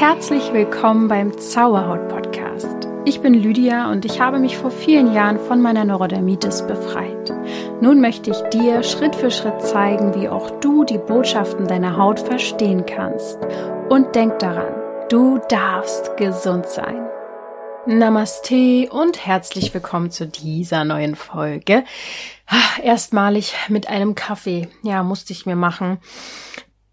herzlich 0.00 0.54
willkommen 0.54 1.08
beim 1.08 1.36
Zauberhaut 1.38 2.08
Podcast. 2.08 2.88
Ich 3.04 3.20
bin 3.20 3.34
Lydia 3.34 3.90
und 3.90 4.06
ich 4.06 4.18
habe 4.18 4.38
mich 4.38 4.56
vor 4.56 4.70
vielen 4.70 5.12
Jahren 5.12 5.38
von 5.38 5.60
meiner 5.60 5.84
Neurodermitis 5.84 6.66
befreit. 6.66 7.30
Nun 7.82 8.00
möchte 8.00 8.30
ich 8.30 8.40
dir 8.48 8.82
Schritt 8.82 9.14
für 9.14 9.30
Schritt 9.30 9.60
zeigen, 9.60 10.14
wie 10.14 10.30
auch 10.30 10.58
du 10.60 10.84
die 10.84 10.96
Botschaften 10.96 11.66
deiner 11.66 11.98
Haut 11.98 12.18
verstehen 12.18 12.86
kannst. 12.86 13.36
Und 13.90 14.14
denk 14.14 14.38
daran, 14.38 14.72
du 15.10 15.38
darfst 15.50 16.16
gesund 16.16 16.64
sein. 16.64 17.06
Namaste 17.84 18.88
und 18.90 19.26
herzlich 19.26 19.74
willkommen 19.74 20.10
zu 20.10 20.26
dieser 20.26 20.86
neuen 20.86 21.14
Folge. 21.14 21.84
Ah, 22.46 22.80
erstmalig 22.82 23.52
mit 23.68 23.90
einem 23.90 24.14
Kaffee. 24.14 24.70
Ja, 24.82 25.02
musste 25.02 25.34
ich 25.34 25.44
mir 25.44 25.56
machen. 25.56 25.98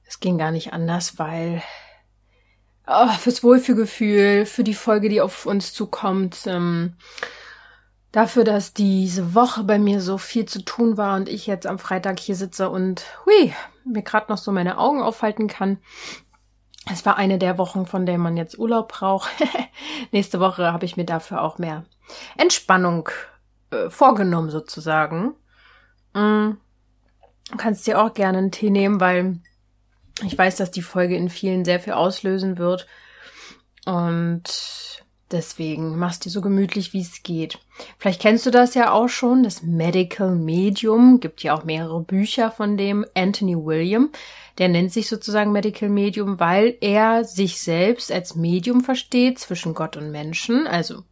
Es 0.06 0.20
ging 0.20 0.38
gar 0.38 0.52
nicht 0.52 0.74
anders, 0.74 1.18
weil 1.18 1.64
oh, 2.88 3.10
fürs 3.20 3.44
Wohlfühlgefühl, 3.44 4.46
für 4.46 4.64
die 4.64 4.74
Folge, 4.74 5.10
die 5.10 5.22
auf 5.22 5.46
uns 5.46 5.74
zukommt, 5.74 6.46
ähm, 6.48 6.94
dafür, 8.12 8.44
dass 8.44 8.74
diese 8.74 9.36
Woche 9.36 9.64
bei 9.64 9.78
mir 9.78 10.02
so 10.02 10.18
viel 10.18 10.46
zu 10.46 10.64
tun 10.64 10.98
war 10.98 11.16
und 11.16 11.30
ich 11.30 11.46
jetzt 11.48 11.68
am 11.68 11.80
Freitag 11.80 12.20
hier 12.20 12.36
sitze 12.36 12.70
und 12.70 13.04
hui, 13.26 13.54
mir 13.86 14.02
gerade 14.02 14.32
noch 14.32 14.38
so 14.38 14.52
meine 14.52 14.78
Augen 14.78 15.02
aufhalten 15.02 15.48
kann. 15.48 15.78
Es 16.92 17.06
war 17.06 17.18
eine 17.18 17.38
der 17.38 17.58
Wochen, 17.58 17.86
von 17.86 18.06
der 18.06 18.18
man 18.18 18.38
jetzt 18.38 18.58
Urlaub 18.58 18.88
braucht. 18.90 19.30
Nächste 20.12 20.40
Woche 20.40 20.72
habe 20.72 20.86
ich 20.86 20.96
mir 20.96 21.06
dafür 21.06 21.42
auch 21.42 21.58
mehr 21.58 21.84
Entspannung 22.38 23.10
äh, 23.72 23.90
vorgenommen 23.90 24.50
sozusagen. 24.50 25.34
Mm. 26.14 26.52
Du 27.50 27.56
kannst 27.58 27.88
dir 27.88 28.02
auch 28.02 28.14
gerne 28.14 28.40
einen 28.40 28.52
Tee 28.52 28.70
nehmen, 28.70 29.00
weil 29.00 29.40
ich 30.26 30.38
weiß, 30.38 30.56
dass 30.58 30.72
die 30.72 30.82
Folge 30.82 31.16
in 31.16 31.30
vielen 31.30 31.66
sehr 31.66 31.80
viel 31.80 31.94
auslösen 31.94 32.58
wird. 32.58 32.88
Und 33.86 34.44
deswegen 35.32 35.98
machst 35.98 36.26
dir 36.26 36.30
so 36.30 36.42
gemütlich, 36.42 36.94
wie 36.94 37.02
es 37.02 37.24
geht. 37.24 37.60
Vielleicht 37.98 38.22
kennst 38.22 38.46
du 38.46 38.52
das 38.52 38.74
ja 38.74 38.92
auch 38.92 39.10
schon, 39.10 39.44
das 39.44 39.62
Medical 39.62 40.36
Medium. 40.36 41.20
Gibt 41.20 41.44
ja 41.44 41.54
auch 41.54 41.64
mehrere 41.64 42.02
Bücher 42.02 42.52
von 42.52 42.78
dem 42.78 43.06
Anthony 43.14 43.56
William. 43.56 44.12
Der 44.58 44.70
nennt 44.70 44.92
sich 44.92 45.08
sozusagen 45.08 45.52
Medical 45.52 45.90
Medium, 45.90 46.40
weil 46.40 46.78
er 46.82 47.24
sich 47.24 47.62
selbst 47.62 48.12
als 48.12 48.36
Medium 48.36 48.82
versteht 48.82 49.40
zwischen 49.40 49.74
Gott 49.74 49.98
und 49.98 50.12
Menschen. 50.12 50.66
Also 50.66 51.04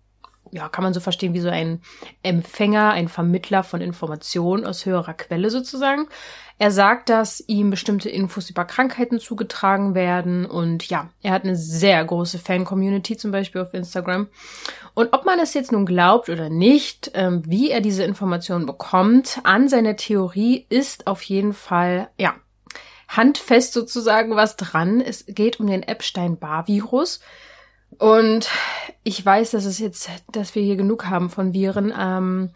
ja, 0.55 0.69
kann 0.69 0.85
man 0.85 0.93
so 0.93 1.01
verstehen 1.01 1.33
wie 1.33 1.41
so 1.41 1.49
ein 1.49 1.81
Empfänger, 2.23 2.91
ein 2.91 3.09
Vermittler 3.09 3.61
von 3.61 3.81
Informationen 3.81 4.65
aus 4.65 4.85
höherer 4.85 5.13
Quelle 5.13 5.49
sozusagen. 5.49 6.07
Er 6.57 6.71
sagt, 6.71 7.09
dass 7.09 7.43
ihm 7.45 7.69
bestimmte 7.69 8.09
Infos 8.09 8.49
über 8.49 8.63
Krankheiten 8.63 9.19
zugetragen 9.19 9.95
werden 9.95 10.45
und 10.45 10.87
ja, 10.87 11.09
er 11.21 11.33
hat 11.33 11.43
eine 11.43 11.57
sehr 11.57 12.05
große 12.05 12.39
Fan-Community 12.39 13.17
zum 13.17 13.31
Beispiel 13.31 13.59
auf 13.59 13.73
Instagram. 13.73 14.29
Und 14.93 15.11
ob 15.11 15.25
man 15.25 15.39
es 15.39 15.53
jetzt 15.53 15.73
nun 15.73 15.85
glaubt 15.85 16.29
oder 16.29 16.49
nicht, 16.49 17.11
ähm, 17.15 17.43
wie 17.45 17.69
er 17.69 17.81
diese 17.81 18.05
Informationen 18.05 18.65
bekommt, 18.65 19.41
an 19.43 19.67
seiner 19.67 19.97
Theorie 19.97 20.65
ist 20.69 21.05
auf 21.05 21.21
jeden 21.23 21.51
Fall, 21.51 22.07
ja, 22.17 22.35
handfest 23.09 23.73
sozusagen 23.73 24.37
was 24.37 24.55
dran. 24.55 25.01
Es 25.01 25.25
geht 25.27 25.59
um 25.59 25.67
den 25.67 25.83
Epstein-Barr-Virus. 25.83 27.19
Und 27.97 28.49
ich 29.03 29.23
weiß, 29.25 29.51
dass 29.51 29.65
es 29.65 29.79
jetzt, 29.79 30.09
dass 30.31 30.55
wir 30.55 30.63
hier 30.63 30.75
genug 30.75 31.05
haben 31.05 31.29
von 31.29 31.53
Viren. 31.53 31.93
Ähm, 31.97 32.49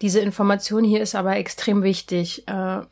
diese 0.00 0.20
Information 0.20 0.84
hier 0.84 1.02
ist 1.02 1.14
aber 1.14 1.36
extrem 1.36 1.82
wichtig. 1.82 2.46
Äh, 2.46 2.82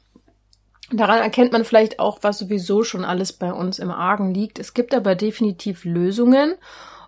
daran 0.91 1.19
erkennt 1.21 1.53
man 1.53 1.65
vielleicht 1.65 1.99
auch, 1.99 2.19
was 2.23 2.39
sowieso 2.39 2.83
schon 2.83 3.05
alles 3.05 3.33
bei 3.33 3.53
uns 3.53 3.79
im 3.79 3.91
Argen 3.91 4.35
liegt. 4.35 4.59
Es 4.59 4.75
gibt 4.75 4.95
aber 4.95 5.15
definitiv 5.15 5.85
Lösungen. 5.85 6.55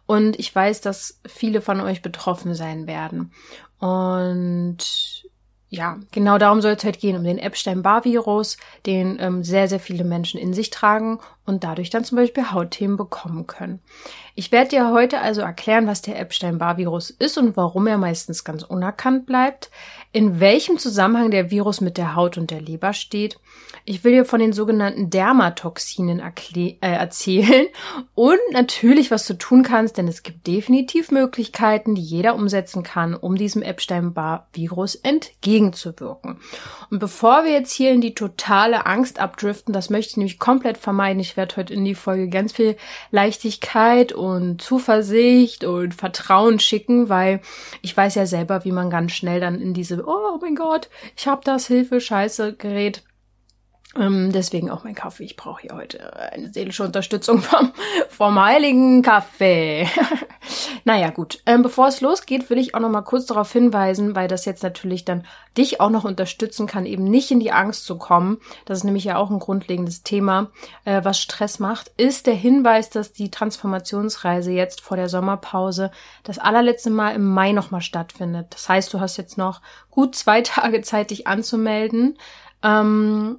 Und 0.07 0.39
ich 0.39 0.55
weiß, 0.55 0.81
dass 0.81 1.21
viele 1.27 1.61
von 1.61 1.81
euch 1.83 2.01
betroffen 2.01 2.55
sein 2.55 2.87
werden. 2.87 3.33
Und 3.79 4.79
ja, 5.69 5.99
genau 6.13 6.39
darum 6.39 6.63
soll 6.63 6.73
es 6.73 6.85
halt 6.85 6.99
gehen, 6.99 7.17
um 7.17 7.25
den 7.25 7.39
Epstein-Barr-Virus, 7.39 8.57
den 8.87 9.19
ähm, 9.21 9.45
sehr, 9.45 9.69
sehr 9.69 9.81
viele 9.81 10.05
Menschen 10.05 10.41
in 10.41 10.55
sich 10.55 10.71
tragen 10.71 11.19
und 11.49 11.65
dadurch 11.65 11.91
dann 11.91 12.05
zum 12.05 12.17
Beispiel 12.17 12.53
Hautthemen 12.53 12.97
bekommen 12.97 13.47
können. 13.47 13.81
Ich 14.35 14.53
werde 14.53 14.71
dir 14.71 14.93
heute 14.93 15.21
also 15.21 15.41
erklären, 15.41 15.89
was 15.89 16.03
der 16.03 16.21
Epstein-Barr-Virus 16.21 17.11
ist 17.11 17.39
und 17.39 17.57
warum 17.57 17.89
er 17.89 17.99
meistens 17.99 18.45
ganz 18.45 18.63
unerkannt 18.63 19.27
bleibt, 19.27 19.71
in 20.13 20.39
welchem 20.41 20.79
Zusammenhang 20.79 21.31
der 21.31 21.51
Virus 21.51 21.81
mit 21.81 21.97
der 21.97 22.15
Haut 22.15 22.39
und 22.39 22.51
der 22.51 22.61
Leber 22.61 22.93
steht. 22.93 23.41
Ich 23.85 24.05
will 24.05 24.13
dir 24.13 24.25
von 24.25 24.39
den 24.39 24.53
sogenannten 24.53 25.11
Dermatoxinen 25.11 26.21
äh, 26.21 26.77
erzählen 26.81 27.67
und 28.15 28.39
natürlich, 28.53 29.11
was 29.11 29.27
du 29.27 29.35
tun 29.35 29.63
kannst, 29.63 29.97
denn 29.97 30.07
es 30.07 30.23
gibt 30.23 30.47
definitiv 30.47 31.11
Möglichkeiten, 31.11 31.95
die 31.95 32.03
jeder 32.03 32.35
umsetzen 32.35 32.83
kann, 32.83 33.15
um 33.15 33.37
diesem 33.37 33.63
Epstein-Barr-Virus 33.63 34.95
entgegenzuwirken. 34.95 36.39
Und 36.91 36.99
bevor 36.99 37.45
wir 37.45 37.53
jetzt 37.53 37.73
hier 37.73 37.91
in 37.93 38.01
die 38.01 38.15
totale 38.15 38.87
Angst 38.87 39.19
abdriften, 39.19 39.73
das 39.73 39.91
möchte 39.91 40.11
ich 40.11 40.17
nämlich 40.19 40.39
komplett 40.39 40.79
vermeiden. 40.79 41.21
Ich 41.21 41.37
werde 41.39 41.57
heute 41.57 41.73
in 41.73 41.87
die 41.87 41.95
Folge 41.95 42.29
ganz 42.29 42.53
viel 42.53 42.77
Leichtigkeit 43.11 44.13
und 44.13 44.61
Zuversicht 44.61 45.65
und 45.65 45.95
Vertrauen 45.95 46.61
schicken, 46.61 47.09
weil 47.09 47.41
ich 47.81 47.97
weiß 47.97 48.17
ja 48.17 48.27
selber, 48.27 48.67
wie 48.67 48.73
man 48.73 48.91
ganz 48.91 49.13
schnell 49.13 49.41
dann 49.41 49.59
in 49.59 49.73
diese 49.73 50.05
oh 50.07 50.39
mein 50.43 50.55
Gott, 50.55 50.91
ich 51.17 51.27
habe 51.27 51.41
das 51.45 51.67
Hilfe 51.67 52.03
Scheiße 52.03 52.53
Gerät 52.53 53.03
ähm, 53.97 54.33
deswegen 54.33 54.71
auch 54.71 54.85
mein 54.85 54.95
Kaffee. 54.95 55.25
Ich 55.25 55.37
brauche 55.37 55.63
hier 55.63 55.75
heute 55.75 56.15
eine 56.33 56.53
seelische 56.53 56.85
Unterstützung 56.85 57.41
vom, 57.41 57.73
vom 58.11 58.39
heiligen 58.39 59.01
Kaffee. 59.01 59.89
naja, 60.85 61.09
gut. 61.09 61.43
Ähm, 61.47 61.63
bevor 61.63 61.89
es 61.89 62.03
losgeht, 62.03 62.51
will 62.51 62.59
ich 62.59 62.75
auch 62.75 62.81
noch 62.81 62.91
mal 62.91 63.01
kurz 63.01 63.25
darauf 63.25 63.51
hinweisen, 63.51 64.15
weil 64.15 64.29
das 64.29 64.45
jetzt 64.45 64.63
natürlich 64.63 65.07
dann 65.07 65.25
dich 65.57 65.81
auch 65.81 65.89
noch 65.89 66.05
unterstützen 66.05 66.67
kann, 66.67 66.85
eben 66.85 67.05
nicht 67.05 67.31
in 67.31 67.41
die 67.41 67.51
Angst 67.51 67.87
zu 67.87 67.97
kommen. 67.97 68.39
Das 68.67 68.79
ist 68.79 68.85
nämlich 68.85 69.05
ja 69.05 69.17
auch 69.17 69.31
ein 69.31 69.39
grundlegendes 69.39 70.03
Thema, 70.03 70.51
äh, 70.85 71.01
was 71.03 71.19
Stress 71.19 71.59
macht, 71.59 71.91
ist 71.97 72.27
der 72.27 72.35
Hinweis, 72.35 72.91
dass 72.91 73.13
die 73.13 73.31
Transformationsreise 73.31 74.53
jetzt 74.53 74.83
vor 74.83 74.99
der 74.99 75.09
Sommerpause 75.09 75.91
das 76.25 76.39
allerletzte 76.39 76.91
Mal 76.91 77.15
im 77.15 77.27
Mai 77.27 77.53
nochmal 77.53 77.83
stattfindet. 77.83 78.49
Das 78.51 78.69
heißt, 78.69 78.93
du 78.93 79.01
hast 79.01 79.17
jetzt 79.17 79.39
noch 79.39 79.63
gut 79.91 80.15
zwei 80.15 80.43
Tage 80.43 80.83
Zeit, 80.83 81.11
dich 81.11 81.27
anzumelden. 81.27 82.19
Ähm, 82.63 83.39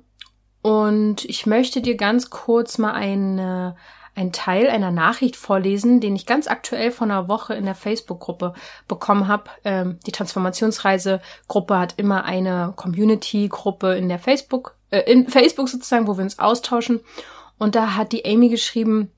und 0.69 1.25
ich 1.25 1.47
möchte 1.47 1.81
dir 1.81 1.95
ganz 1.95 2.29
kurz 2.29 2.77
mal 2.77 2.93
eine, 2.93 3.75
ein 4.13 4.31
Teil 4.31 4.69
einer 4.69 4.91
Nachricht 4.91 5.35
vorlesen, 5.35 5.99
den 5.99 6.15
ich 6.15 6.27
ganz 6.27 6.47
aktuell 6.47 6.91
vor 6.91 7.05
einer 7.05 7.27
Woche 7.27 7.55
in 7.55 7.65
der 7.65 7.73
Facebook-Gruppe 7.73 8.53
bekommen 8.87 9.27
habe. 9.27 9.45
Ähm, 9.63 9.97
die 10.05 10.11
Transformationsreise-Gruppe 10.11 11.75
hat 11.75 11.95
immer 11.97 12.23
eine 12.23 12.73
Community-Gruppe 12.75 13.95
in 13.95 14.09
der 14.09 14.19
Facebook, 14.19 14.75
äh, 14.91 15.11
in 15.11 15.27
Facebook 15.27 15.69
sozusagen, 15.69 16.05
wo 16.05 16.17
wir 16.17 16.23
uns 16.23 16.37
austauschen. 16.37 16.99
Und 17.57 17.73
da 17.73 17.95
hat 17.95 18.11
die 18.11 18.25
Amy 18.25 18.49
geschrieben, 18.49 19.09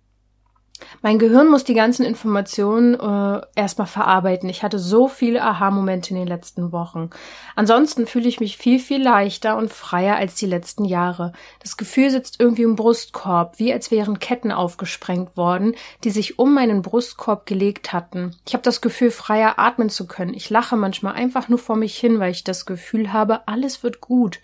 mein 1.02 1.19
Gehirn 1.19 1.50
muss 1.50 1.64
die 1.64 1.74
ganzen 1.74 2.06
Informationen 2.06 2.96
äh, 2.96 3.42
erstmal 3.56 3.88
verarbeiten. 3.88 4.50
Ich 4.50 4.64
hatte 4.64 4.80
so 4.80 5.08
viele 5.08 5.42
Aha-Momente 5.44 6.12
in 6.12 6.18
den 6.18 6.28
letzten 6.28 6.72
Wochen. 6.72 7.09
Ansonsten 7.56 8.08
fühle 8.08 8.28
ich 8.28 8.40
mich 8.40 8.58
viel, 8.58 8.80
viel 8.80 9.02
leichter 9.02 9.58
und 9.58 9.72
freier 9.72 10.16
als 10.16 10.36
die 10.36 10.46
letzten 10.46 10.86
Jahre. 10.86 11.34
Das 11.59 11.78
Gefühl 11.78 12.09
sitzt 12.09 12.40
irgendwie 12.40 12.64
im 12.64 12.75
Brustkorb, 12.75 13.58
wie 13.58 13.74
als 13.74 13.91
wären 13.91 14.20
Ketten 14.20 14.52
aufgesprengt 14.52 15.38
worden, 15.38 15.75
die 16.03 16.12
sich 16.12 16.40
um 16.40 16.53
meinen 16.53 16.81
Brustkorb 16.81 17.46
gelegt 17.46 17.94
hatten. 17.94 18.36
Ich 18.47 18.53
habe 18.53 18.64
das 18.64 18.81
Gefühl, 18.81 19.12
freier 19.12 19.58
atmen 19.58 19.90
zu 19.90 20.08
können. 20.08 20.34
Ich 20.34 20.50
lache 20.50 20.78
manchmal 20.78 21.14
einfach 21.14 21.50
nur 21.50 21.59
vor 21.59 21.75
mich 21.75 21.97
hin, 21.97 22.20
weil 22.20 22.31
ich 22.31 22.44
das 22.44 22.66
Gefühl 22.66 23.14
habe, 23.14 23.47
alles 23.47 23.84
wird 23.84 24.02
gut. 24.02 24.40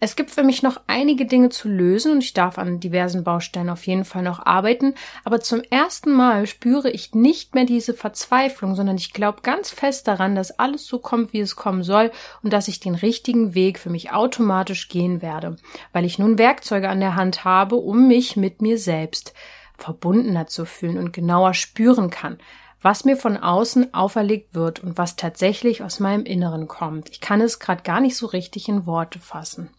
Es 0.00 0.14
gibt 0.14 0.30
für 0.30 0.44
mich 0.44 0.62
noch 0.62 0.80
einige 0.86 1.26
Dinge 1.26 1.48
zu 1.48 1.68
lösen 1.68 2.12
und 2.12 2.22
ich 2.22 2.32
darf 2.32 2.56
an 2.56 2.78
diversen 2.78 3.24
Baustellen 3.24 3.68
auf 3.68 3.84
jeden 3.84 4.04
Fall 4.04 4.22
noch 4.22 4.46
arbeiten, 4.46 4.94
aber 5.24 5.40
zum 5.40 5.60
ersten 5.70 6.12
Mal 6.12 6.46
spüre 6.46 6.88
ich 6.88 7.16
nicht 7.16 7.56
mehr 7.56 7.64
diese 7.64 7.94
Verzweiflung, 7.94 8.76
sondern 8.76 8.96
ich 8.96 9.12
glaube 9.12 9.42
ganz 9.42 9.70
fest 9.70 10.06
daran, 10.06 10.36
dass 10.36 10.56
alles 10.56 10.86
so 10.86 11.00
kommt, 11.00 11.32
wie 11.32 11.40
es 11.40 11.56
kommen 11.56 11.82
soll 11.82 12.12
und 12.44 12.52
dass 12.52 12.68
ich 12.68 12.78
den 12.78 12.94
richtigen 12.94 13.54
Weg 13.54 13.80
für 13.80 13.90
mich 13.90 14.12
automatisch 14.12 14.88
gehen 14.88 15.20
werde, 15.20 15.56
weil 15.92 16.04
ich 16.04 16.20
nun 16.20 16.38
Werkzeuge 16.38 16.88
an 16.88 17.00
der 17.00 17.16
Hand 17.16 17.44
habe, 17.44 17.74
um 17.74 18.06
mich 18.06 18.36
mit 18.36 18.62
mir 18.62 18.78
selbst 18.78 19.32
verbundener 19.76 20.46
zu 20.46 20.64
fühlen 20.64 20.98
und 20.98 21.12
genauer 21.12 21.54
spüren 21.54 22.10
kann 22.10 22.38
was 22.80 23.04
mir 23.04 23.16
von 23.16 23.36
außen 23.36 23.92
auferlegt 23.92 24.54
wird 24.54 24.84
und 24.84 24.98
was 24.98 25.16
tatsächlich 25.16 25.82
aus 25.82 25.98
meinem 25.98 26.24
Inneren 26.24 26.68
kommt. 26.68 27.10
Ich 27.10 27.20
kann 27.20 27.40
es 27.40 27.58
gerade 27.58 27.82
gar 27.82 28.00
nicht 28.00 28.16
so 28.16 28.26
richtig 28.26 28.68
in 28.68 28.86
Worte 28.86 29.18
fassen. 29.18 29.70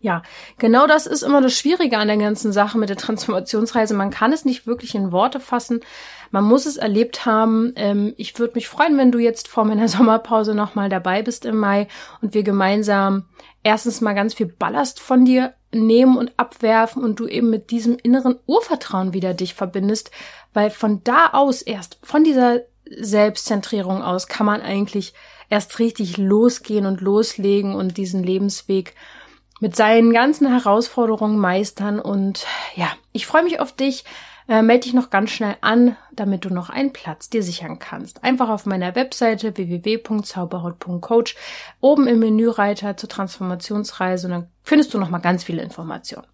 Ja, 0.00 0.22
genau 0.58 0.86
das 0.86 1.06
ist 1.06 1.22
immer 1.22 1.40
das 1.40 1.54
Schwierige 1.54 1.98
an 1.98 2.08
der 2.08 2.16
ganzen 2.16 2.52
Sache 2.52 2.78
mit 2.78 2.88
der 2.88 2.96
Transformationsreise. 2.96 3.94
Man 3.94 4.10
kann 4.10 4.32
es 4.32 4.44
nicht 4.44 4.66
wirklich 4.66 4.94
in 4.94 5.12
Worte 5.12 5.40
fassen. 5.40 5.80
Man 6.30 6.44
muss 6.44 6.66
es 6.66 6.76
erlebt 6.76 7.26
haben. 7.26 7.72
Ähm, 7.76 8.14
ich 8.16 8.38
würde 8.38 8.54
mich 8.54 8.68
freuen, 8.68 8.96
wenn 8.96 9.12
du 9.12 9.18
jetzt 9.18 9.48
vor 9.48 9.64
meiner 9.64 9.88
Sommerpause 9.88 10.54
nochmal 10.54 10.88
dabei 10.88 11.22
bist 11.22 11.44
im 11.44 11.56
Mai 11.56 11.88
und 12.22 12.34
wir 12.34 12.42
gemeinsam 12.42 13.24
erstens 13.62 14.00
mal 14.00 14.14
ganz 14.14 14.34
viel 14.34 14.46
Ballast 14.46 15.00
von 15.00 15.24
dir 15.24 15.54
nehmen 15.72 16.16
und 16.16 16.32
abwerfen 16.36 17.04
und 17.04 17.20
du 17.20 17.26
eben 17.26 17.50
mit 17.50 17.70
diesem 17.70 17.96
inneren 17.96 18.36
Urvertrauen 18.46 19.12
wieder 19.12 19.34
dich 19.34 19.54
verbindest, 19.54 20.10
weil 20.52 20.70
von 20.70 21.02
da 21.04 21.30
aus 21.32 21.62
erst, 21.62 21.98
von 22.02 22.24
dieser 22.24 22.60
Selbstzentrierung 22.90 24.02
aus, 24.02 24.26
kann 24.26 24.46
man 24.46 24.62
eigentlich 24.62 25.14
erst 25.48 25.78
richtig 25.78 26.16
losgehen 26.16 26.86
und 26.86 27.00
loslegen 27.00 27.74
und 27.74 27.96
diesen 27.96 28.22
Lebensweg 28.22 28.94
mit 29.60 29.76
seinen 29.76 30.12
ganzen 30.12 30.48
Herausforderungen 30.48 31.38
meistern. 31.38 32.00
Und 32.00 32.46
ja, 32.74 32.88
ich 33.12 33.26
freue 33.26 33.44
mich 33.44 33.60
auf 33.60 33.72
dich. 33.72 34.04
Äh, 34.48 34.62
melde 34.62 34.84
dich 34.84 34.94
noch 34.94 35.10
ganz 35.10 35.30
schnell 35.30 35.56
an, 35.60 35.96
damit 36.12 36.44
du 36.44 36.50
noch 36.50 36.70
einen 36.70 36.92
Platz 36.92 37.30
dir 37.30 37.42
sichern 37.42 37.78
kannst. 37.78 38.24
Einfach 38.24 38.48
auf 38.48 38.66
meiner 38.66 38.96
Webseite 38.96 39.56
www.zauberhaut.coach 39.56 41.36
oben 41.80 42.08
im 42.08 42.18
Menüreiter 42.18 42.96
zur 42.96 43.08
Transformationsreise 43.08 44.26
und 44.26 44.32
dann 44.32 44.50
findest 44.64 44.92
du 44.92 44.98
noch 44.98 45.08
mal 45.08 45.18
ganz 45.18 45.44
viele 45.44 45.62
Informationen. 45.62 46.26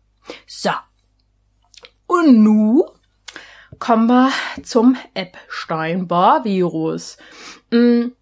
So. 0.46 0.70
Und 2.06 2.43
nu 2.43 2.87
kommen 3.78 4.06
wir 4.06 4.31
zum 4.62 4.96
Epstein-Barr-Virus. 5.12 7.19
Mm. 7.70 8.12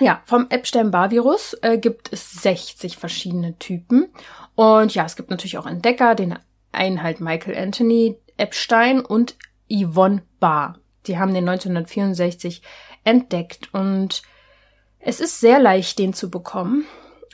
Ja, 0.00 0.22
vom 0.24 0.46
Epstein-Barr-Virus 0.48 1.58
äh, 1.60 1.76
gibt 1.76 2.12
es 2.12 2.32
60 2.42 2.96
verschiedene 2.96 3.58
Typen. 3.58 4.08
Und 4.54 4.94
ja, 4.94 5.04
es 5.04 5.14
gibt 5.14 5.30
natürlich 5.30 5.58
auch 5.58 5.66
Entdecker, 5.66 6.14
den 6.14 6.38
einen 6.72 7.02
halt 7.02 7.20
Michael 7.20 7.56
Anthony 7.56 8.16
Epstein 8.38 9.00
und 9.00 9.36
Yvonne 9.70 10.22
Barr. 10.40 10.78
Die 11.06 11.18
haben 11.18 11.34
den 11.34 11.48
1964 11.48 12.62
entdeckt 13.04 13.68
und 13.72 14.22
es 14.98 15.20
ist 15.20 15.40
sehr 15.40 15.58
leicht, 15.58 15.98
den 15.98 16.12
zu 16.12 16.30
bekommen 16.30 16.84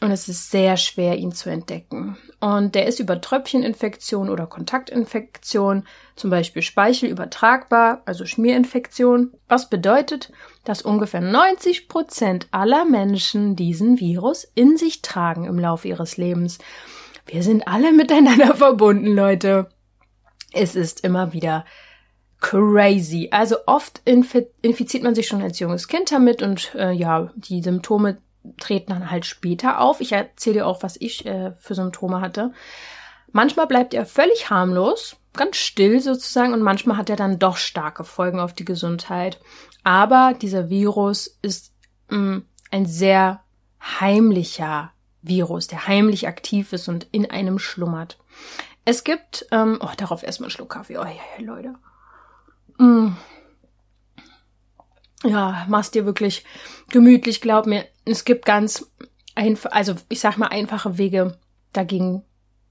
und 0.01 0.11
es 0.11 0.29
ist 0.29 0.51
sehr 0.51 0.77
schwer, 0.77 1.17
ihn 1.17 1.33
zu 1.33 1.51
entdecken. 1.51 2.17
Und 2.39 2.75
der 2.75 2.87
ist 2.87 3.01
über 3.01 3.21
Tröpfcheninfektion 3.21 4.29
oder 4.29 4.47
Kontaktinfektion, 4.47 5.85
zum 6.17 6.31
Beispiel 6.31 6.63
Speichel 6.63 7.09
übertragbar, 7.09 8.03
also 8.05 8.27
Schmierinfektion, 8.27 9.33
was 9.49 9.71
bedeutet, 9.71 10.33
dass 10.69 10.83
ungefähr 10.83 11.21
90 11.21 11.89
Prozent 11.89 12.49
aller 12.51 12.85
Menschen 12.85 13.57
diesen 13.57 13.99
Virus 13.99 14.45
in 14.55 14.77
sich 14.77 15.03
tragen 15.03 15.45
im 15.45 15.59
Laufe 15.59 15.89
ihres 15.89 16.17
Lebens. 16.17 16.59
Wir 17.27 17.43
sind 17.43 17.67
alle 17.67 17.93
miteinander 17.95 18.55
verbunden, 18.55 19.15
Leute. 19.15 19.69
Es 20.53 20.75
ist 20.75 21.05
immer 21.05 21.33
wieder 21.33 21.65
crazy. 22.41 23.29
Also 23.31 23.57
oft 23.67 24.03
infiziert 24.05 25.03
man 25.03 25.15
sich 25.15 25.27
schon 25.27 25.43
als 25.43 25.59
junges 25.59 25.89
Kind 25.89 26.13
damit 26.13 26.43
und 26.43 26.75
äh, 26.75 26.93
ja, 26.93 27.31
die 27.35 27.63
Symptome 27.63 28.19
treten 28.59 28.93
dann 28.93 29.11
halt 29.11 29.27
später 29.27 29.81
auf. 29.81 30.01
Ich 30.01 30.13
erzähle 30.13 30.55
dir 30.55 30.67
auch, 30.67 30.83
was 30.83 30.97
ich 31.01 31.27
äh, 31.27 31.53
für 31.59 31.75
Symptome 31.75 32.21
hatte. 32.21 32.53
Manchmal 33.33 33.67
bleibt 33.67 33.93
er 33.95 34.07
völlig 34.07 34.51
harmlos, 34.51 35.17
ganz 35.35 35.57
still 35.57 36.01
sozusagen, 36.01 36.53
und 36.53 36.63
manchmal 36.63 36.97
hat 36.97 37.11
er 37.11 37.17
dann 37.17 37.39
doch 37.39 37.57
starke 37.57 38.05
Folgen 38.05 38.41
auf 38.41 38.55
die 38.55 38.65
Gesundheit. 38.65 39.41
Aber 39.87 40.35
dieser 40.35 40.69
Virus 40.69 41.39
ist 41.43 41.73
mh, 42.09 42.19
mm, 42.19 42.45
ein 42.73 42.87
sehr 42.87 43.45
heimlicher 43.81 44.91
Virus, 45.23 45.69
der 45.69 45.87
heimlich 45.87 46.27
aktiv 46.27 46.73
ist 46.73 46.89
und 46.89 47.07
in 47.13 47.31
einem 47.31 47.61
schlummert. 47.61 48.19
Es 48.85 49.05
gibt, 49.05 49.47
ähm, 49.53 49.79
oh, 49.81 49.91
darauf 49.97 50.25
erstmal 50.25 50.47
einen 50.47 50.51
Schluck 50.51 50.71
Kaffee. 50.71 50.99
Oh 50.99 51.05
ja, 51.05 51.13
ja 51.39 51.45
Leute. 51.45 51.75
Mm. 52.79 53.11
Ja, 55.23 55.65
mach's 55.69 55.93
dir 55.93 56.05
wirklich 56.05 56.45
gemütlich, 56.91 57.41
glaub 57.41 57.67
mir 57.67 57.87
es 58.05 58.25
gibt 58.25 58.45
ganz 58.45 58.91
einfach, 59.37 59.71
also 59.71 59.95
ich 60.09 60.19
sag 60.19 60.37
mal 60.37 60.49
einfache 60.49 60.99
Wege 60.99 61.39
dagegen 61.73 62.25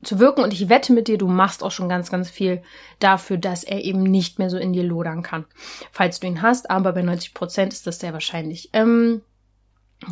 zu 0.04 0.20
wirken 0.20 0.44
und 0.44 0.54
ich 0.54 0.70
wette 0.70 0.94
mit 0.94 1.08
dir, 1.08 1.18
du 1.18 1.28
machst 1.28 1.64
auch 1.64 1.72
schon 1.72 1.90
ganz, 1.90 2.12
ganz 2.12 2.30
viel 2.30 2.62
dafür, 3.00 3.38
dass 3.38 3.64
er 3.64 3.84
eben 3.84 4.04
nicht 4.04 4.40
mehr 4.40 4.50
so 4.50 4.58
in 4.58 4.74
dir 4.74 4.84
lodern 4.84 5.24
kann, 5.24 5.46
falls 5.92 6.20
du 6.20 6.28
ihn 6.28 6.42
hast, 6.42 6.70
aber 6.70 6.94
bei 6.94 7.02
90 7.02 7.34
Prozent 7.34 7.74
ist 7.74 7.88
das 7.88 8.00
sehr 8.00 8.14
wahrscheinlich. 8.14 8.70
Ähm, 8.74 9.22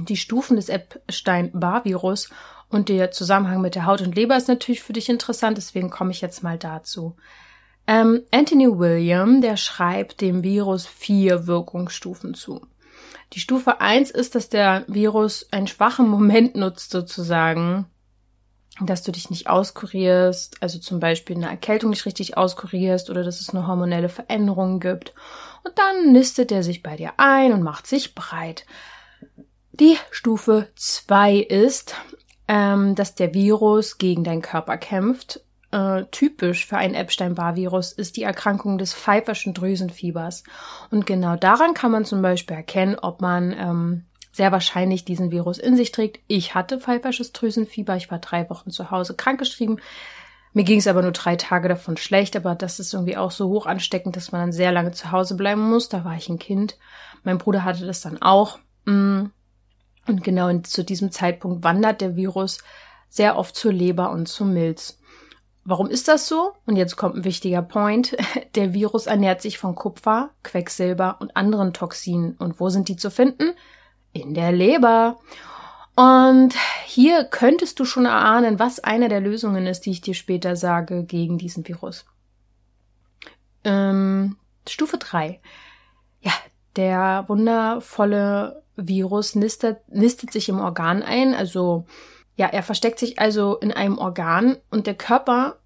die 0.07 0.18
Stufen 0.18 0.56
des 0.56 0.69
Epstein-Barr-Virus 0.69 2.30
und 2.69 2.89
der 2.89 3.12
Zusammenhang 3.12 3.62
mit 3.62 3.75
der 3.75 3.85
Haut 3.85 4.01
und 4.01 4.15
Leber 4.15 4.35
ist 4.35 4.47
natürlich 4.47 4.81
für 4.81 4.94
dich 4.94 5.09
interessant, 5.09 5.57
deswegen 5.57 5.89
komme 5.89 6.12
ich 6.12 6.21
jetzt 6.21 6.44
mal 6.44 6.57
dazu. 6.57 7.15
Ähm, 7.86 8.24
Anthony 8.31 8.79
William, 8.79 9.41
der 9.41 9.57
schreibt 9.57 10.21
dem 10.21 10.41
Virus 10.41 10.88
vier 10.88 11.47
Wirkungsstufen 11.47 12.33
zu. 12.33 12.62
Die 13.33 13.39
Stufe 13.39 13.81
1 13.81 14.12
ist, 14.12 14.36
dass 14.36 14.50
der 14.50 14.86
Virus 14.88 15.47
einen 15.51 15.68
schwachen 15.68 16.07
Moment 16.07 16.56
nutzt 16.56 16.91
sozusagen, 16.91 17.88
dass 18.81 19.04
du 19.04 19.12
dich 19.12 19.30
nicht 19.30 19.48
auskurierst, 19.48 20.58
also 20.62 20.80
zum 20.80 21.00
Beispiel 21.00 21.36
eine 21.36 21.50
Erkältung 21.50 21.92
nicht 21.92 22.06
richtig 22.06 22.38
auskurierst 22.38 23.10
oder 23.10 23.24
dass 23.24 23.40
es 23.40 23.52
eine 23.52 23.68
hormonelle 23.68 24.10
Veränderung 24.10 24.80
gibt. 24.80 25.14
Und 25.64 25.78
dann 25.78 26.12
nistet 26.12 26.52
er 26.52 26.64
sich 26.64 26.81
bei 26.81 26.96
dir 26.96 27.14
ein 27.18 27.54
und 27.54 27.62
macht 27.62 27.86
sich 27.86 28.16
breit. 28.16 28.66
Die 29.72 29.98
Stufe 30.12 30.70
2 30.75 31.38
ist, 31.38 31.96
ähm, 32.48 32.96
dass 32.96 33.16
der 33.16 33.34
Virus 33.34 33.98
gegen 33.98 34.24
deinen 34.24 34.42
Körper 34.42 34.78
kämpft 34.78 35.42
äh, 35.74 36.06
typisch 36.12 36.68
für 36.68 36.78
ein 36.78 36.94
Epstein-Barr-Virus 36.94 37.94
ist 37.94 38.16
die 38.16 38.24
Erkrankung 38.24 38.78
des 38.78 38.94
pfeiferschen 38.94 39.56
Drüsenfiebers. 39.56 40.44
Und 40.92 41.08
genau 41.08 41.36
daran 41.36 41.74
kann 41.74 41.92
man 41.92 42.06
zum 42.06 42.22
Beispiel 42.22 42.56
erkennen, 42.56 42.96
ob 43.02 43.22
man 43.22 43.52
ähm, 43.58 44.06
sehr 44.33 44.51
wahrscheinlich 44.51 45.06
diesen 45.06 45.31
Virus 45.31 45.59
in 45.59 45.77
sich 45.77 45.91
trägt. 45.91 46.19
Ich 46.27 46.56
hatte 46.56 46.80
pfeifersches 46.80 47.31
Drüsenfieber. 47.31 47.95
Ich 47.95 48.12
war 48.12 48.19
drei 48.19 48.50
Wochen 48.50 48.71
zu 48.71 48.91
Hause 48.91 49.15
krankgeschrieben. 49.15 49.80
Mir 50.53 50.63
ging 50.63 50.80
es 50.80 50.88
aber 50.88 51.01
nur 51.01 51.12
drei 51.12 51.35
Tage 51.35 51.69
davon 51.69 51.97
schlecht, 51.97 52.35
aber 52.35 52.56
das 52.56 52.80
ist 52.80 52.94
irgendwie 52.94 53.15
auch 53.15 53.31
so 53.31 53.47
hoch 53.47 53.68
ansteckend, 53.68 54.15
dass 54.15 54.31
man 54.31 54.41
dann 54.41 54.51
sehr 54.51 54.71
lange 54.71 54.91
zu 54.91 55.12
Hause 55.12 55.35
bleiben 55.35 55.69
muss. 55.69 55.88
Da 55.88 56.03
war 56.03 56.15
ich 56.15 56.30
ein 56.30 56.39
Kind. 56.39 56.77
Mein 57.24 57.38
Bruder 57.38 57.63
hatte 57.63 57.85
das 57.85 58.01
dann 58.01 58.21
auch. 58.21 58.59
Mm. 58.85 59.25
Und 60.06 60.24
genau 60.24 60.51
zu 60.59 60.83
diesem 60.83 61.12
Zeitpunkt 61.12 61.63
wandert 61.63 62.01
der 62.01 62.15
Virus 62.15 62.59
sehr 63.09 63.38
oft 63.38 63.56
zur 63.56 63.71
Leber 63.71 64.12
und 64.12 64.27
zum 64.27 64.53
Milz. 64.53 65.00
Warum 65.63 65.88
ist 65.88 66.07
das 66.07 66.27
so? 66.27 66.53
Und 66.65 66.75
jetzt 66.75 66.97
kommt 66.97 67.15
ein 67.15 67.24
wichtiger 67.24 67.62
Point. 67.62 68.18
Der 68.56 68.74
Virus 68.74 69.06
ernährt 69.06 69.41
sich 69.41 69.57
von 69.57 69.75
Kupfer, 69.75 70.31
Quecksilber 70.44 71.18
und 71.21 71.38
anderen 71.38 71.71
Toxinen. 71.71 72.36
Und 72.38 72.59
wo 72.59 72.69
sind 72.69 72.89
die 72.89 72.97
zu 72.97 73.09
finden? 73.09 73.53
In 74.13 74.33
der 74.33 74.51
Leber. 74.51 75.19
Und 75.95 76.56
hier 76.86 77.25
könntest 77.25 77.80
du 77.80 77.86
schon 77.86 78.06
erahnen, 78.06 78.57
was 78.57 78.80
eine 78.80 79.10
der 79.10 79.19
Lösungen 79.19 79.68
ist, 79.68 79.81
die 79.81 79.92
ich 79.92 80.01
dir 80.01 80.13
später 80.13 80.56
sage 80.56 81.04
gegen 81.04 81.38
diesen 81.38 81.68
Virus. 81.68 82.06
Ähm, 83.63 84.38
Stufe 84.68 84.98
3. 84.98 85.39
Ja, 86.22 86.32
der 86.75 87.25
wundervolle 87.27 88.63
Virus 88.75 89.36
nistet, 89.36 89.88
nistet 89.89 90.32
sich 90.32 90.50
im 90.50 90.60
Organ 90.60 91.03
ein, 91.03 91.36
also 91.36 91.86
ja, 92.36 92.48
er 92.48 92.63
versteckt 92.63 92.98
sich 92.98 93.20
also 93.20 93.58
in 93.58 93.72
einem 93.72 94.00
Organ 94.00 94.58
und 94.72 94.88
der 94.88 94.96
Körper 94.96 95.60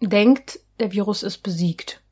denkt, 0.00 0.58
der 0.80 0.90
Virus 0.92 1.22
ist 1.22 1.38
besiegt. 1.38 2.02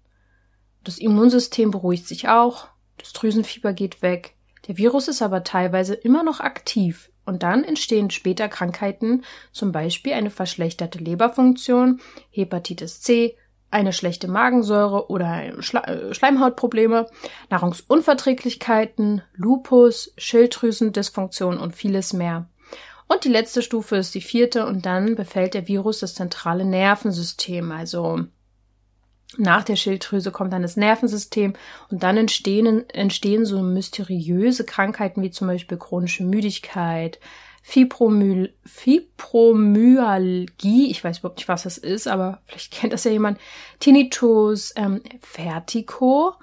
Das 0.84 0.98
Immunsystem 0.98 1.72
beruhigt 1.72 2.06
sich 2.06 2.28
auch, 2.28 2.68
das 2.98 3.12
Drüsenfieber 3.12 3.72
geht 3.72 4.02
weg, 4.02 4.35
der 4.68 4.76
Virus 4.76 5.08
ist 5.08 5.22
aber 5.22 5.44
teilweise 5.44 5.94
immer 5.94 6.22
noch 6.22 6.40
aktiv 6.40 7.10
und 7.24 7.42
dann 7.42 7.64
entstehen 7.64 8.10
später 8.10 8.48
Krankheiten, 8.48 9.24
zum 9.52 9.72
Beispiel 9.72 10.12
eine 10.12 10.30
verschlechterte 10.30 10.98
Leberfunktion, 10.98 12.00
Hepatitis 12.30 13.00
C, 13.00 13.36
eine 13.70 13.92
schlechte 13.92 14.28
Magensäure 14.28 15.10
oder 15.10 15.60
Schleimhautprobleme, 15.60 17.08
Nahrungsunverträglichkeiten, 17.50 19.22
Lupus, 19.34 20.14
Schilddrüsendysfunktion 20.16 21.58
und 21.58 21.74
vieles 21.74 22.12
mehr. 22.12 22.48
Und 23.08 23.24
die 23.24 23.28
letzte 23.28 23.62
Stufe 23.62 23.96
ist 23.96 24.14
die 24.14 24.20
vierte 24.20 24.66
und 24.66 24.86
dann 24.86 25.14
befällt 25.14 25.54
der 25.54 25.68
Virus 25.68 26.00
das 26.00 26.14
zentrale 26.14 26.64
Nervensystem. 26.64 27.70
Also 27.70 28.24
nach 29.36 29.64
der 29.64 29.76
Schilddrüse 29.76 30.30
kommt 30.30 30.52
dann 30.52 30.62
das 30.62 30.76
Nervensystem 30.76 31.54
und 31.90 32.02
dann 32.02 32.16
entstehen, 32.16 32.88
entstehen 32.90 33.44
so 33.44 33.60
mysteriöse 33.62 34.64
Krankheiten 34.64 35.22
wie 35.22 35.30
zum 35.30 35.48
Beispiel 35.48 35.78
chronische 35.78 36.24
Müdigkeit, 36.24 37.18
Fibromyal 37.62 38.52
Fibromyalgie, 38.64 40.90
ich 40.90 41.02
weiß 41.02 41.18
überhaupt 41.18 41.38
nicht, 41.38 41.48
was 41.48 41.64
das 41.64 41.78
ist, 41.78 42.06
aber 42.06 42.40
vielleicht 42.46 42.72
kennt 42.72 42.92
das 42.92 43.02
ja 43.02 43.10
jemand, 43.10 43.40
Tinnitus, 43.80 44.72
ähm, 44.76 45.02
Vertigo, 45.20 46.34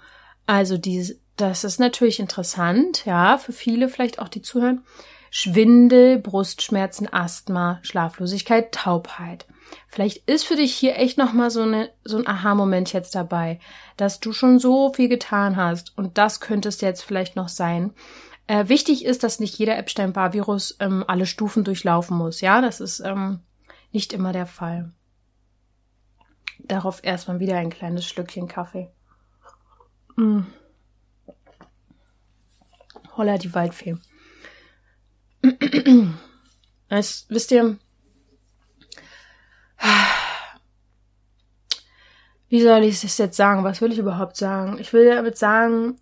also 0.45 0.77
die, 0.77 1.17
das 1.37 1.63
ist 1.63 1.79
natürlich 1.79 2.19
interessant, 2.19 3.05
ja, 3.05 3.37
für 3.37 3.53
viele 3.53 3.87
vielleicht 3.87 4.19
auch, 4.19 4.27
die 4.27 4.41
zuhören. 4.41 4.83
Schwindel, 5.31 6.19
Brustschmerzen, 6.19 7.11
Asthma, 7.11 7.79
Schlaflosigkeit, 7.81 8.71
Taubheit. 8.71 9.47
Vielleicht 9.87 10.29
ist 10.29 10.45
für 10.45 10.55
dich 10.55 10.73
hier 10.73 10.97
echt 10.97 11.17
nochmal 11.17 11.51
so, 11.51 11.61
eine, 11.61 11.91
so 12.03 12.17
ein 12.17 12.27
Aha-Moment 12.27 12.93
jetzt 12.93 13.15
dabei, 13.15 13.59
dass 13.97 14.19
du 14.19 14.33
schon 14.33 14.59
so 14.59 14.93
viel 14.93 15.09
getan 15.09 15.55
hast 15.55 15.97
und 15.97 16.17
das 16.17 16.39
könnte 16.39 16.69
es 16.69 16.81
jetzt 16.81 17.03
vielleicht 17.03 17.35
noch 17.35 17.49
sein. 17.49 17.93
Äh, 18.47 18.67
wichtig 18.67 19.05
ist, 19.05 19.23
dass 19.23 19.39
nicht 19.39 19.57
jeder 19.57 19.77
Epstein-Barr-Virus 19.77 20.77
ähm, 20.79 21.05
alle 21.07 21.25
Stufen 21.25 21.63
durchlaufen 21.63 22.17
muss. 22.17 22.41
Ja, 22.41 22.61
das 22.61 22.81
ist 22.81 22.99
ähm, 22.99 23.39
nicht 23.91 24.13
immer 24.13 24.33
der 24.33 24.47
Fall. 24.47 24.91
Darauf 26.59 27.03
erstmal 27.03 27.39
wieder 27.39 27.57
ein 27.57 27.69
kleines 27.69 28.05
Schlückchen 28.05 28.47
Kaffee. 28.47 28.89
Mm. 30.15 30.41
Holla 33.15 33.37
die 33.37 33.53
Waldfee. 33.53 33.97
Es, 36.89 37.25
wisst 37.29 37.51
ihr, 37.51 37.79
wie 42.53 42.61
soll 42.61 42.83
ich 42.83 43.03
es 43.03 43.17
jetzt 43.17 43.35
sagen? 43.35 43.63
Was 43.63 43.81
will 43.81 43.91
ich 43.91 43.97
überhaupt 43.97 44.37
sagen? 44.37 44.77
Ich 44.77 44.93
will 44.93 45.09
damit 45.09 45.39
sagen, 45.39 45.97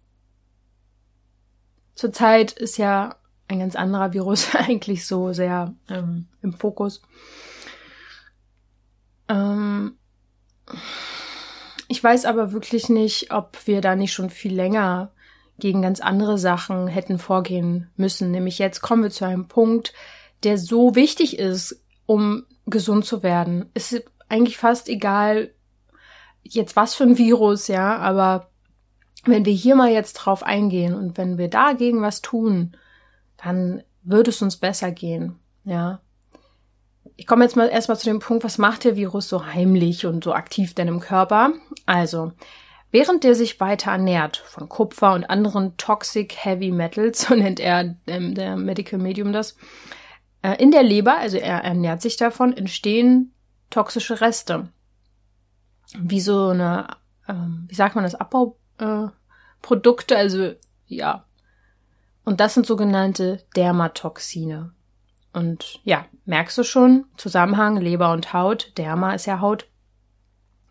zurzeit 1.95 2.51
ist 2.51 2.77
ja 2.77 3.15
ein 3.47 3.59
ganz 3.59 3.77
anderer 3.77 4.11
Virus 4.11 4.53
eigentlich 4.55 5.07
so 5.07 5.31
sehr 5.31 5.73
ähm, 5.89 6.27
im 6.41 6.51
Fokus. 6.51 7.03
Ähm, 9.29 9.93
ich 11.87 12.03
weiß 12.03 12.25
aber 12.25 12.51
wirklich 12.51 12.89
nicht, 12.89 13.31
ob 13.31 13.57
wir 13.65 13.79
da 13.79 13.95
nicht 13.95 14.11
schon 14.11 14.29
viel 14.29 14.53
länger 14.53 15.13
gegen 15.57 15.81
ganz 15.81 16.01
andere 16.01 16.37
Sachen 16.37 16.87
hätten 16.87 17.17
vorgehen 17.17 17.89
müssen. 17.95 18.29
Nämlich 18.29 18.59
jetzt 18.59 18.81
kommen 18.81 19.03
wir 19.03 19.09
zu 19.09 19.23
einem 19.23 19.47
Punkt, 19.47 19.93
der 20.43 20.57
so 20.57 20.95
wichtig 20.95 21.39
ist, 21.39 21.81
um 22.05 22.43
gesund 22.65 23.05
zu 23.05 23.23
werden. 23.23 23.69
Es 23.73 23.93
ist 23.93 24.03
eigentlich 24.27 24.57
fast 24.57 24.89
egal, 24.89 25.53
jetzt 26.43 26.75
was 26.75 26.95
für 26.95 27.03
ein 27.03 27.17
Virus, 27.17 27.67
ja, 27.67 27.97
aber 27.97 28.49
wenn 29.25 29.45
wir 29.45 29.53
hier 29.53 29.75
mal 29.75 29.91
jetzt 29.91 30.13
drauf 30.13 30.43
eingehen 30.43 30.95
und 30.95 31.17
wenn 31.17 31.37
wir 31.37 31.47
dagegen 31.47 32.01
was 32.01 32.21
tun, 32.21 32.75
dann 33.37 33.83
würde 34.03 34.31
es 34.31 34.41
uns 34.41 34.57
besser 34.57 34.91
gehen, 34.91 35.39
ja. 35.63 36.01
Ich 37.17 37.27
komme 37.27 37.43
jetzt 37.43 37.55
mal 37.55 37.67
erstmal 37.67 37.99
zu 37.99 38.05
dem 38.05 38.19
Punkt, 38.19 38.43
was 38.43 38.57
macht 38.57 38.83
der 38.83 38.95
Virus 38.95 39.27
so 39.27 39.45
heimlich 39.45 40.05
und 40.05 40.23
so 40.23 40.33
aktiv 40.33 40.73
denn 40.73 40.87
im 40.87 40.99
Körper? 40.99 41.53
Also, 41.85 42.31
während 42.89 43.23
der 43.23 43.35
sich 43.35 43.59
weiter 43.59 43.91
ernährt 43.91 44.37
von 44.37 44.69
Kupfer 44.69 45.13
und 45.13 45.25
anderen 45.25 45.77
Toxic 45.77 46.35
Heavy 46.35 46.71
Metals, 46.71 47.21
so 47.27 47.35
nennt 47.35 47.59
er 47.59 47.95
ähm, 48.07 48.33
der 48.33 48.55
Medical 48.55 48.99
Medium 48.99 49.33
das, 49.33 49.55
äh, 50.41 50.55
in 50.61 50.71
der 50.71 50.83
Leber, 50.83 51.17
also 51.17 51.37
er 51.37 51.63
ernährt 51.63 52.01
sich 52.01 52.17
davon, 52.17 52.55
entstehen 52.55 53.33
toxische 53.69 54.21
Reste. 54.21 54.69
Wie 55.97 56.21
so 56.21 56.49
eine, 56.49 56.87
ähm, 57.27 57.65
wie 57.67 57.75
sagt 57.75 57.95
man 57.95 58.03
das, 58.03 58.15
Abbauprodukte, 58.15 60.15
äh, 60.15 60.17
also 60.17 60.53
ja. 60.87 61.25
Und 62.23 62.39
das 62.39 62.53
sind 62.53 62.65
sogenannte 62.65 63.43
Dermatoxine. 63.55 64.71
Und 65.33 65.79
ja, 65.83 66.05
merkst 66.25 66.57
du 66.57 66.63
schon, 66.63 67.05
Zusammenhang 67.17 67.77
Leber 67.77 68.11
und 68.11 68.33
Haut, 68.33 68.77
Derma 68.77 69.13
ist 69.13 69.25
ja 69.25 69.39
Haut. 69.39 69.67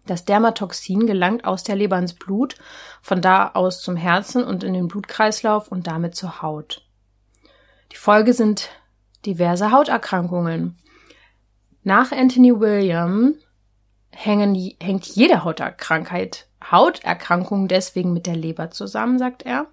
Das 0.06 0.24
Dermatoxin 0.24 1.06
gelangt 1.06 1.44
aus 1.44 1.62
der 1.62 1.76
Leber 1.76 1.98
ins 1.98 2.14
Blut, 2.14 2.56
von 3.00 3.20
da 3.20 3.50
aus 3.54 3.80
zum 3.80 3.96
Herzen 3.96 4.44
und 4.44 4.64
in 4.64 4.74
den 4.74 4.88
Blutkreislauf 4.88 5.68
und 5.68 5.86
damit 5.86 6.14
zur 6.14 6.42
Haut. 6.42 6.86
Die 7.92 7.96
Folge 7.96 8.32
sind 8.32 8.70
diverse 9.26 9.72
Hauterkrankungen. 9.72 10.78
Nach 11.82 12.12
Anthony 12.12 12.58
William 12.58 13.34
hängen, 14.10 14.54
hängt 14.80 15.06
jede 15.06 15.44
Hauterkrankheit, 15.44 16.46
Hauterkrankung 16.70 17.68
deswegen 17.68 18.12
mit 18.12 18.26
der 18.26 18.36
Leber 18.36 18.70
zusammen, 18.70 19.18
sagt 19.18 19.42
er. 19.42 19.66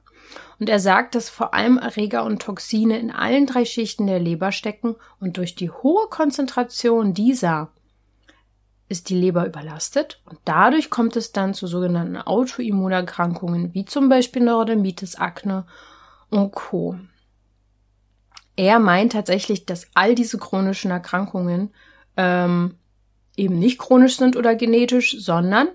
Und 0.59 0.69
er 0.69 0.79
sagt, 0.79 1.15
dass 1.15 1.29
vor 1.29 1.53
allem 1.53 1.77
Erreger 1.77 2.23
und 2.23 2.41
Toxine 2.41 2.97
in 2.99 3.11
allen 3.11 3.45
drei 3.45 3.65
Schichten 3.65 4.07
der 4.07 4.19
Leber 4.19 4.51
stecken 4.51 4.95
und 5.19 5.37
durch 5.37 5.55
die 5.55 5.69
hohe 5.69 6.07
Konzentration 6.09 7.13
dieser 7.13 7.69
ist 8.89 9.09
die 9.09 9.15
Leber 9.15 9.45
überlastet 9.45 10.21
und 10.25 10.39
dadurch 10.45 10.89
kommt 10.89 11.15
es 11.15 11.33
dann 11.33 11.53
zu 11.53 11.67
sogenannten 11.67 12.17
Autoimmunerkrankungen 12.17 13.73
wie 13.73 13.85
zum 13.85 14.07
Beispiel 14.09 14.43
Neurodermitis, 14.43 15.15
Akne 15.15 15.65
und 16.29 16.53
Co. 16.53 16.97
Er 18.55 18.79
meint 18.79 19.11
tatsächlich, 19.11 19.65
dass 19.65 19.87
all 19.93 20.15
diese 20.15 20.37
chronischen 20.37 20.89
Erkrankungen 20.89 21.71
ähm, 22.15 22.75
eben 23.37 23.57
nicht 23.59 23.79
chronisch 23.79 24.17
sind 24.17 24.35
oder 24.35 24.55
genetisch, 24.55 25.15
sondern 25.19 25.69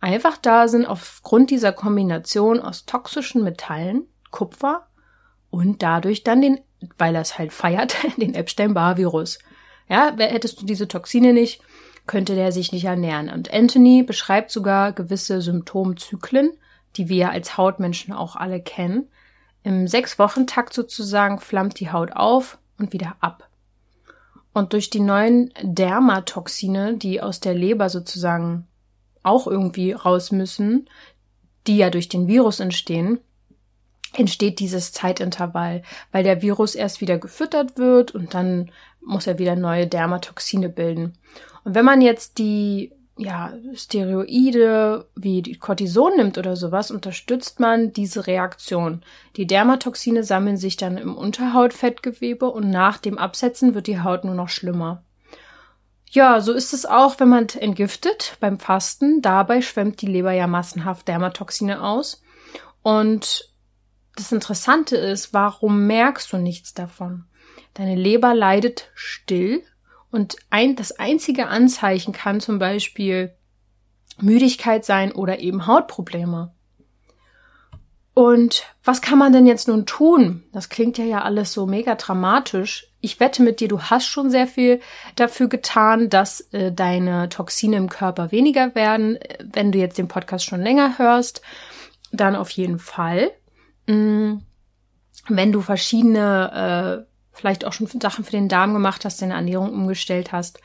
einfach 0.00 0.36
da 0.36 0.68
sind 0.68 0.86
aufgrund 0.86 1.50
dieser 1.50 1.72
Kombination 1.72 2.60
aus 2.60 2.84
toxischen 2.84 3.42
Metallen, 3.42 4.04
Kupfer 4.30 4.86
und 5.50 5.82
dadurch 5.82 6.22
dann 6.22 6.42
den, 6.42 6.60
weil 6.98 7.14
er 7.14 7.22
es 7.22 7.38
halt 7.38 7.52
feiert, 7.52 7.96
den 8.16 8.34
Epstein-Barr-Virus. 8.34 9.38
Ja, 9.88 10.14
hättest 10.16 10.60
du 10.60 10.66
diese 10.66 10.88
Toxine 10.88 11.32
nicht, 11.32 11.60
könnte 12.06 12.34
der 12.34 12.52
sich 12.52 12.72
nicht 12.72 12.84
ernähren. 12.84 13.28
Und 13.30 13.52
Anthony 13.52 14.02
beschreibt 14.02 14.50
sogar 14.50 14.92
gewisse 14.92 15.40
Symptomzyklen, 15.40 16.52
die 16.96 17.08
wir 17.08 17.30
als 17.30 17.56
Hautmenschen 17.56 18.14
auch 18.14 18.36
alle 18.36 18.60
kennen, 18.60 19.08
im 19.64 19.88
Sechs-Wochen-Takt 19.88 20.74
sozusagen 20.74 21.40
flammt 21.40 21.80
die 21.80 21.90
Haut 21.90 22.12
auf 22.12 22.58
und 22.78 22.92
wieder 22.92 23.16
ab. 23.20 23.48
Und 24.54 24.72
durch 24.72 24.88
die 24.88 25.00
neuen 25.00 25.52
Dermatoxine, 25.62 26.96
die 26.96 27.20
aus 27.20 27.40
der 27.40 27.54
Leber 27.54 27.90
sozusagen 27.90 28.66
auch 29.22 29.46
irgendwie 29.46 29.92
raus 29.92 30.32
müssen, 30.32 30.88
die 31.66 31.76
ja 31.76 31.90
durch 31.90 32.08
den 32.08 32.28
Virus 32.28 32.60
entstehen, 32.60 33.18
entsteht 34.12 34.60
dieses 34.60 34.92
Zeitintervall, 34.92 35.82
weil 36.12 36.22
der 36.22 36.40
Virus 36.40 36.76
erst 36.76 37.00
wieder 37.00 37.18
gefüttert 37.18 37.78
wird 37.78 38.14
und 38.14 38.32
dann 38.32 38.70
muss 39.00 39.26
er 39.26 39.38
wieder 39.38 39.56
neue 39.56 39.88
Dermatoxine 39.88 40.68
bilden. 40.68 41.14
Und 41.64 41.74
wenn 41.74 41.84
man 41.84 42.00
jetzt 42.00 42.38
die 42.38 42.92
ja, 43.16 43.52
Steroide 43.74 45.06
wie 45.14 45.42
die 45.42 45.56
Cortison 45.56 46.16
nimmt 46.16 46.36
oder 46.36 46.56
sowas, 46.56 46.90
unterstützt 46.90 47.60
man 47.60 47.92
diese 47.92 48.26
Reaktion. 48.26 49.02
Die 49.36 49.46
Dermatoxine 49.46 50.24
sammeln 50.24 50.56
sich 50.56 50.76
dann 50.76 50.98
im 50.98 51.16
Unterhautfettgewebe 51.16 52.46
und 52.50 52.70
nach 52.70 52.98
dem 52.98 53.18
Absetzen 53.18 53.74
wird 53.74 53.86
die 53.86 54.00
Haut 54.00 54.24
nur 54.24 54.34
noch 54.34 54.48
schlimmer. 54.48 55.04
Ja, 56.10 56.40
so 56.40 56.52
ist 56.52 56.72
es 56.72 56.86
auch, 56.86 57.18
wenn 57.18 57.28
man 57.28 57.48
entgiftet 57.48 58.36
beim 58.40 58.58
Fasten. 58.58 59.20
Dabei 59.20 59.62
schwemmt 59.62 60.00
die 60.00 60.06
Leber 60.06 60.32
ja 60.32 60.46
massenhaft 60.46 61.08
Dermatoxine 61.08 61.82
aus. 61.82 62.22
Und 62.82 63.48
das 64.16 64.30
Interessante 64.30 64.96
ist, 64.96 65.32
warum 65.32 65.86
merkst 65.86 66.32
du 66.32 66.36
nichts 66.36 66.72
davon? 66.74 67.24
Deine 67.74 67.96
Leber 67.96 68.34
leidet 68.34 68.90
still 68.94 69.64
und 70.14 70.36
ein, 70.48 70.76
das 70.76 70.92
einzige 70.92 71.48
Anzeichen 71.48 72.12
kann 72.12 72.38
zum 72.38 72.60
Beispiel 72.60 73.34
Müdigkeit 74.20 74.84
sein 74.84 75.10
oder 75.10 75.40
eben 75.40 75.66
Hautprobleme. 75.66 76.52
Und 78.14 78.62
was 78.84 79.02
kann 79.02 79.18
man 79.18 79.32
denn 79.32 79.44
jetzt 79.44 79.66
nun 79.66 79.86
tun? 79.86 80.44
Das 80.52 80.68
klingt 80.68 80.98
ja 80.98 81.04
ja 81.04 81.22
alles 81.22 81.52
so 81.52 81.66
mega 81.66 81.96
dramatisch. 81.96 82.92
Ich 83.00 83.18
wette 83.18 83.42
mit 83.42 83.58
dir, 83.58 83.66
du 83.66 83.80
hast 83.80 84.06
schon 84.06 84.30
sehr 84.30 84.46
viel 84.46 84.80
dafür 85.16 85.48
getan, 85.48 86.10
dass 86.10 86.42
äh, 86.52 86.70
deine 86.70 87.28
Toxine 87.28 87.74
im 87.74 87.88
Körper 87.88 88.30
weniger 88.30 88.76
werden. 88.76 89.18
Wenn 89.42 89.72
du 89.72 89.80
jetzt 89.80 89.98
den 89.98 90.06
Podcast 90.06 90.44
schon 90.44 90.62
länger 90.62 90.96
hörst, 90.96 91.42
dann 92.12 92.36
auf 92.36 92.50
jeden 92.50 92.78
Fall. 92.78 93.32
Mm, 93.88 94.34
wenn 95.26 95.50
du 95.50 95.60
verschiedene 95.60 97.04
äh, 97.04 97.13
vielleicht 97.34 97.64
auch 97.64 97.72
schon 97.72 97.88
Sachen 98.00 98.24
für 98.24 98.30
den 98.30 98.48
Darm 98.48 98.72
gemacht 98.72 99.04
hast, 99.04 99.20
deine 99.20 99.34
Ernährung 99.34 99.72
umgestellt 99.72 100.32
hast. 100.32 100.60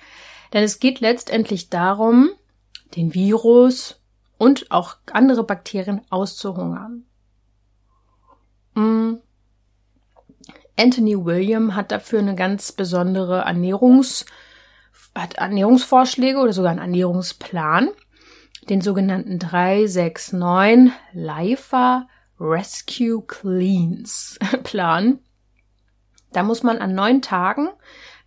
Denn 0.54 0.64
es 0.64 0.80
geht 0.80 1.00
letztendlich 1.00 1.70
darum, 1.70 2.30
den 2.96 3.14
Virus 3.14 4.02
und 4.38 4.72
auch 4.72 4.96
andere 5.12 5.44
Bakterien 5.44 6.02
auszuhungern. 6.10 7.06
Mm. 8.76 9.16
Anthony 10.78 11.26
William 11.26 11.76
hat 11.76 11.92
dafür 11.92 12.20
eine 12.20 12.36
ganz 12.36 12.72
besondere 12.72 13.40
Ernährungs, 13.40 14.26
hat 15.14 15.34
Ernährungsvorschläge 15.34 16.40
oder 16.40 16.54
sogar 16.54 16.72
einen 16.72 16.80
Ernährungsplan, 16.80 17.90
den 18.70 18.80
sogenannten 18.80 19.40
369 19.40 20.94
LIFA 21.12 22.08
Rescue 22.40 23.22
Cleans 23.28 24.40
Plan. 24.64 25.20
Da 26.32 26.44
muss 26.44 26.64
man 26.64 26.78
an 26.78 26.96
neun 26.96 27.22
Tagen 27.22 27.70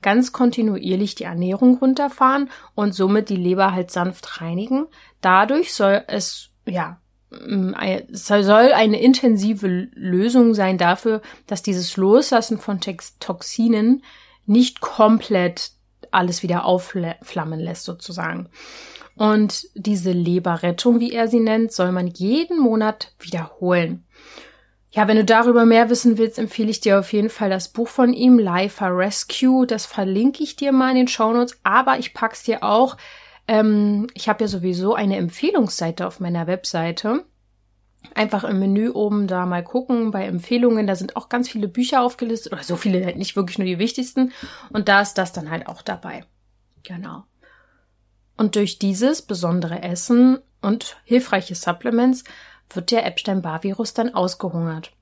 ganz 0.02 0.32
kontinuierlich 0.32 1.14
die 1.14 1.24
Ernährung 1.24 1.78
runterfahren 1.78 2.50
und 2.74 2.94
somit 2.94 3.28
die 3.28 3.36
Leber 3.36 3.72
halt 3.72 3.90
sanft 3.90 4.40
reinigen. 4.40 4.86
Dadurch 5.20 5.72
soll 5.72 6.02
es, 6.08 6.50
ja, 6.66 7.00
mm, 7.30 7.72
soll 8.10 8.72
eine 8.72 9.00
intensive 9.00 9.68
Lösung 9.94 10.54
sein 10.54 10.76
dafür, 10.76 11.22
dass 11.46 11.62
dieses 11.62 11.96
Loslassen 11.96 12.58
von 12.58 12.80
Toxinen 12.80 14.02
nicht 14.44 14.80
komplett 14.80 15.70
alles 16.10 16.42
wieder 16.42 16.64
aufflammen 16.64 17.60
lässt 17.60 17.84
sozusagen. 17.84 18.48
Und 19.14 19.66
diese 19.74 20.12
Leberrettung, 20.12 20.98
wie 21.00 21.12
er 21.12 21.28
sie 21.28 21.40
nennt, 21.40 21.72
soll 21.72 21.92
man 21.92 22.06
jeden 22.06 22.58
Monat 22.58 23.14
wiederholen. 23.18 24.04
Ja, 24.94 25.08
wenn 25.08 25.16
du 25.16 25.24
darüber 25.24 25.64
mehr 25.64 25.88
wissen 25.88 26.18
willst, 26.18 26.38
empfehle 26.38 26.70
ich 26.70 26.80
dir 26.80 26.98
auf 26.98 27.12
jeden 27.14 27.30
Fall 27.30 27.48
das 27.48 27.70
Buch 27.70 27.88
von 27.88 28.12
ihm, 28.12 28.38
Life 28.38 28.84
Rescue. 28.84 29.66
Das 29.66 29.86
verlinke 29.86 30.42
ich 30.42 30.54
dir 30.56 30.70
mal 30.70 30.90
in 30.90 30.96
den 30.96 31.08
Shownotes, 31.08 31.58
aber 31.62 31.98
ich 31.98 32.12
pack's 32.12 32.42
dir 32.42 32.62
auch. 32.62 32.98
Ähm, 33.48 34.06
ich 34.12 34.28
habe 34.28 34.44
ja 34.44 34.48
sowieso 34.48 34.94
eine 34.94 35.16
Empfehlungsseite 35.16 36.06
auf 36.06 36.20
meiner 36.20 36.46
Webseite. 36.46 37.24
Einfach 38.14 38.44
im 38.44 38.58
Menü 38.58 38.90
oben 38.90 39.26
da 39.26 39.46
mal 39.46 39.64
gucken 39.64 40.10
bei 40.10 40.26
Empfehlungen. 40.26 40.86
Da 40.86 40.94
sind 40.94 41.16
auch 41.16 41.30
ganz 41.30 41.48
viele 41.48 41.68
Bücher 41.68 42.02
aufgelistet 42.02 42.52
oder 42.52 42.62
so 42.62 42.76
viele, 42.76 43.02
halt 43.02 43.16
nicht 43.16 43.34
wirklich 43.34 43.56
nur 43.56 43.66
die 43.66 43.78
wichtigsten. 43.78 44.32
Und 44.70 44.88
da 44.88 45.00
ist 45.00 45.14
das 45.14 45.32
dann 45.32 45.50
halt 45.50 45.68
auch 45.68 45.80
dabei. 45.80 46.26
Genau. 46.82 47.24
Und 48.36 48.56
durch 48.56 48.78
dieses 48.78 49.22
besondere 49.22 49.82
Essen 49.82 50.38
und 50.60 50.98
hilfreiche 51.04 51.54
Supplements 51.54 52.24
wird 52.76 52.90
der 52.90 53.06
Epstein-Barr-Virus 53.06 53.94
dann 53.94 54.14
ausgehungert. 54.14 54.92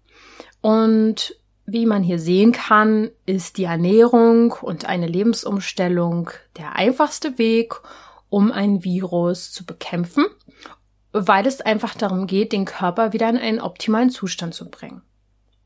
Und 0.60 1.36
wie 1.66 1.86
man 1.86 2.02
hier 2.02 2.18
sehen 2.18 2.52
kann, 2.52 3.10
ist 3.26 3.56
die 3.56 3.64
Ernährung 3.64 4.52
und 4.60 4.86
eine 4.86 5.06
Lebensumstellung 5.06 6.30
der 6.56 6.76
einfachste 6.76 7.38
Weg, 7.38 7.74
um 8.28 8.50
ein 8.50 8.82
Virus 8.84 9.52
zu 9.52 9.64
bekämpfen, 9.64 10.26
weil 11.12 11.46
es 11.46 11.60
einfach 11.60 11.94
darum 11.94 12.26
geht, 12.26 12.52
den 12.52 12.64
Körper 12.64 13.12
wieder 13.12 13.28
in 13.28 13.38
einen 13.38 13.60
optimalen 13.60 14.10
Zustand 14.10 14.54
zu 14.54 14.70
bringen. 14.70 15.02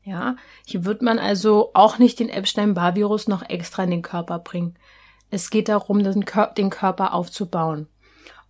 Ja, 0.03 0.35
hier 0.65 0.85
wird 0.85 1.01
man 1.01 1.17
also 1.17 1.71
auch 1.73 1.97
nicht 1.97 2.19
den 2.19 2.29
Epstein-Barr-Virus 2.29 3.27
noch 3.27 3.41
extra 3.49 3.83
in 3.83 3.91
den 3.91 4.01
Körper 4.03 4.37
bringen. 4.37 4.75
Es 5.31 5.49
geht 5.49 5.69
darum, 5.69 6.03
den 6.03 6.69
Körper 6.69 7.13
aufzubauen. 7.13 7.87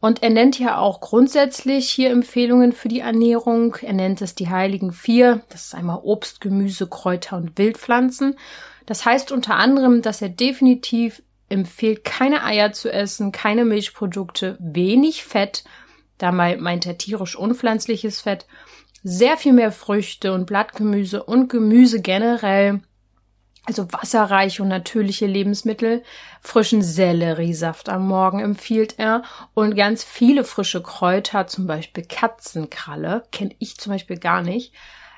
Und 0.05 0.21
er 0.21 0.29
nennt 0.29 0.59
ja 0.59 0.77
auch 0.77 1.01
grundsätzlich 1.01 1.89
hier 1.89 2.11
Empfehlungen 2.11 2.73
für 2.73 2.89
die 2.89 2.99
Ernährung. 2.99 3.75
Er 3.81 3.93
nennt 3.93 4.21
es 4.21 4.35
die 4.35 4.51
heiligen 4.51 4.91
vier. 4.91 5.41
Das 5.49 5.65
ist 5.65 5.73
einmal 5.73 6.01
Obst, 6.03 6.41
Gemüse, 6.41 6.85
Kräuter 6.85 7.37
und 7.37 7.57
Wildpflanzen. 7.57 8.37
Das 8.85 9.03
heißt 9.03 9.31
unter 9.31 9.55
anderem, 9.55 10.03
dass 10.03 10.21
er 10.21 10.29
definitiv 10.29 11.23
empfiehlt, 11.49 12.03
keine 12.03 12.43
Eier 12.43 12.71
zu 12.71 12.93
essen, 12.93 13.31
keine 13.31 13.65
Milchprodukte, 13.65 14.59
wenig 14.59 15.23
Fett. 15.23 15.63
Dabei 16.19 16.57
meint 16.57 16.85
er 16.85 16.99
tierisch 16.99 17.35
unpflanzliches 17.35 18.21
Fett. 18.21 18.45
Sehr 19.01 19.37
viel 19.37 19.53
mehr 19.53 19.71
Früchte 19.71 20.33
und 20.33 20.45
Blattgemüse 20.45 21.23
und 21.23 21.49
Gemüse 21.49 21.99
generell 21.99 22.81
also 23.65 23.91
wasserreiche 23.91 24.61
und 24.61 24.69
natürliche 24.69 25.25
Lebensmittel, 25.25 26.03
frischen 26.41 26.81
Selleriesaft 26.81 27.89
am 27.89 28.07
Morgen 28.07 28.39
empfiehlt 28.39 28.95
er 28.97 29.23
und 29.53 29.75
ganz 29.75 30.03
viele 30.03 30.43
frische 30.43 30.81
Kräuter, 30.81 31.47
zum 31.47 31.67
Beispiel 31.67 32.05
Katzenkralle, 32.05 33.23
kenne 33.31 33.55
ich 33.59 33.77
zum 33.77 33.93
Beispiel 33.93 34.17
gar 34.17 34.41
nicht. 34.41 34.73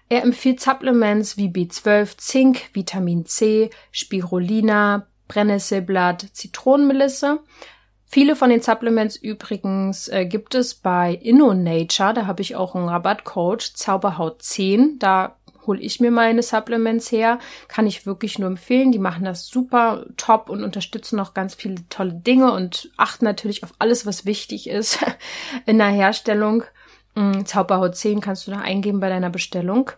Er 0.10 0.24
empfiehlt 0.24 0.62
Supplements 0.62 1.36
wie 1.36 1.50
B12, 1.50 2.18
Zink, 2.18 2.70
Vitamin 2.74 3.26
C, 3.26 3.70
Spirulina, 3.92 5.08
Brennnesselblatt, 5.28 6.28
Zitronenmelisse. 6.32 7.40
Viele 8.06 8.38
von 8.38 8.50
den 8.50 8.62
Supplements 8.62 9.18
übrigens 9.18 10.08
äh, 10.08 10.26
gibt 10.26 10.56
es 10.56 10.76
bei 10.76 11.14
InnoNature, 11.14 12.14
da 12.14 12.26
habe 12.26 12.42
ich 12.42 12.56
auch 12.56 12.74
einen 12.74 12.88
Rabattcode, 12.88 13.62
Zauberhaut 13.62 14.42
10, 14.42 14.98
da 15.00 15.36
hole 15.68 15.80
ich 15.80 16.00
mir 16.00 16.12
meine 16.12 16.42
Supplements 16.42 17.12
her. 17.12 17.40
Kann 17.68 17.86
ich 17.86 18.06
wirklich 18.06 18.40
nur 18.40 18.48
empfehlen. 18.48 18.92
Die 18.92 19.00
machen 19.00 19.26
das 19.26 19.48
super 19.48 20.06
top 20.18 20.50
und 20.50 20.64
unterstützen 20.64 21.18
noch 21.18 21.34
ganz 21.34 21.54
viele 21.54 21.88
tolle 21.90 22.14
Dinge 22.14 22.52
und 22.52 22.90
achten 22.98 23.26
natürlich 23.26 23.64
auf 23.64 23.74
alles, 23.78 24.06
was 24.06 24.26
wichtig 24.26 24.70
ist 24.70 25.00
in 25.66 25.78
der 25.78 25.90
Herstellung. 25.90 26.64
Mm, 27.16 27.44
Zauberhaut 27.46 27.96
10 27.96 28.22
kannst 28.22 28.48
du 28.48 28.52
da 28.52 28.60
eingeben 28.60 29.00
bei 29.00 29.10
deiner 29.10 29.30
Bestellung. 29.30 29.92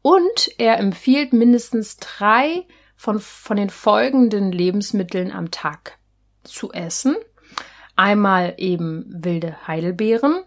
Und 0.00 0.50
er 0.58 0.78
empfiehlt 0.78 1.32
mindestens 1.32 1.96
drei 1.96 2.64
von, 2.96 3.20
von 3.20 3.56
den 3.56 3.70
folgenden 3.70 4.52
Lebensmitteln 4.52 5.32
am 5.32 5.50
Tag 5.50 5.98
zu 6.44 6.72
essen. 6.72 7.16
Einmal 7.96 8.54
eben 8.58 9.06
wilde 9.08 9.66
Heidelbeeren, 9.66 10.44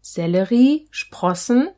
Sellerie, 0.00 0.88
Sprossen, 0.90 1.68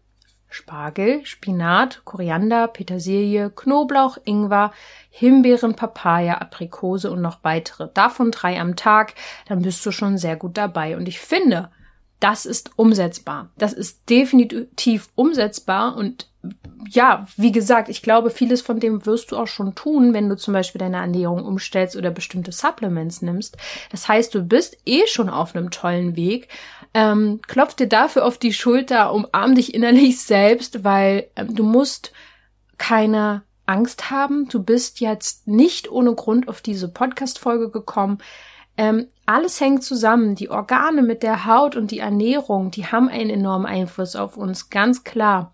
Spargel, 0.50 1.24
Spinat, 1.24 2.02
Koriander, 2.04 2.68
Petersilie, 2.68 3.50
Knoblauch, 3.50 4.18
Ingwer, 4.24 4.72
Himbeeren, 5.08 5.74
Papaya, 5.76 6.34
Aprikose 6.38 7.10
und 7.10 7.22
noch 7.22 7.38
weitere. 7.42 7.88
Davon 7.94 8.30
drei 8.30 8.60
am 8.60 8.76
Tag, 8.76 9.14
dann 9.46 9.62
bist 9.62 9.84
du 9.86 9.92
schon 9.92 10.18
sehr 10.18 10.36
gut 10.36 10.56
dabei. 10.56 10.96
Und 10.96 11.08
ich 11.08 11.20
finde, 11.20 11.70
das 12.20 12.46
ist 12.46 12.70
umsetzbar. 12.76 13.50
Das 13.58 13.72
ist 13.72 14.08
definitiv 14.08 15.08
umsetzbar 15.14 15.96
und 15.96 16.30
ja, 16.88 17.26
wie 17.36 17.52
gesagt, 17.52 17.88
ich 17.88 18.02
glaube, 18.02 18.30
vieles 18.30 18.62
von 18.62 18.80
dem 18.80 19.04
wirst 19.04 19.30
du 19.30 19.36
auch 19.36 19.46
schon 19.46 19.74
tun, 19.74 20.14
wenn 20.14 20.28
du 20.28 20.36
zum 20.36 20.54
Beispiel 20.54 20.78
deine 20.78 20.96
Ernährung 20.96 21.44
umstellst 21.44 21.96
oder 21.96 22.10
bestimmte 22.10 22.52
Supplements 22.52 23.20
nimmst. 23.20 23.58
Das 23.90 24.08
heißt, 24.08 24.34
du 24.34 24.42
bist 24.42 24.78
eh 24.86 25.06
schon 25.06 25.28
auf 25.28 25.54
einem 25.54 25.70
tollen 25.70 26.16
Weg. 26.16 26.48
Ähm, 26.94 27.40
klopf 27.46 27.74
dir 27.74 27.88
dafür 27.88 28.24
auf 28.24 28.38
die 28.38 28.54
Schulter, 28.54 29.12
umarm 29.12 29.54
dich 29.54 29.74
innerlich 29.74 30.20
selbst, 30.24 30.82
weil 30.82 31.28
ähm, 31.36 31.54
du 31.54 31.62
musst 31.62 32.12
keine 32.78 33.42
Angst 33.66 34.10
haben. 34.10 34.48
Du 34.48 34.62
bist 34.62 35.00
jetzt 35.00 35.46
nicht 35.46 35.90
ohne 35.90 36.14
Grund 36.14 36.48
auf 36.48 36.62
diese 36.62 36.88
Podcast-Folge 36.88 37.70
gekommen. 37.70 38.18
Ähm, 38.76 39.08
alles 39.30 39.60
hängt 39.60 39.84
zusammen. 39.84 40.34
Die 40.34 40.50
Organe 40.50 41.02
mit 41.02 41.22
der 41.22 41.46
Haut 41.46 41.76
und 41.76 41.90
die 41.90 42.00
Ernährung, 42.00 42.70
die 42.70 42.86
haben 42.86 43.08
einen 43.08 43.30
enormen 43.30 43.66
Einfluss 43.66 44.16
auf 44.16 44.36
uns, 44.36 44.70
ganz 44.70 45.04
klar. 45.04 45.52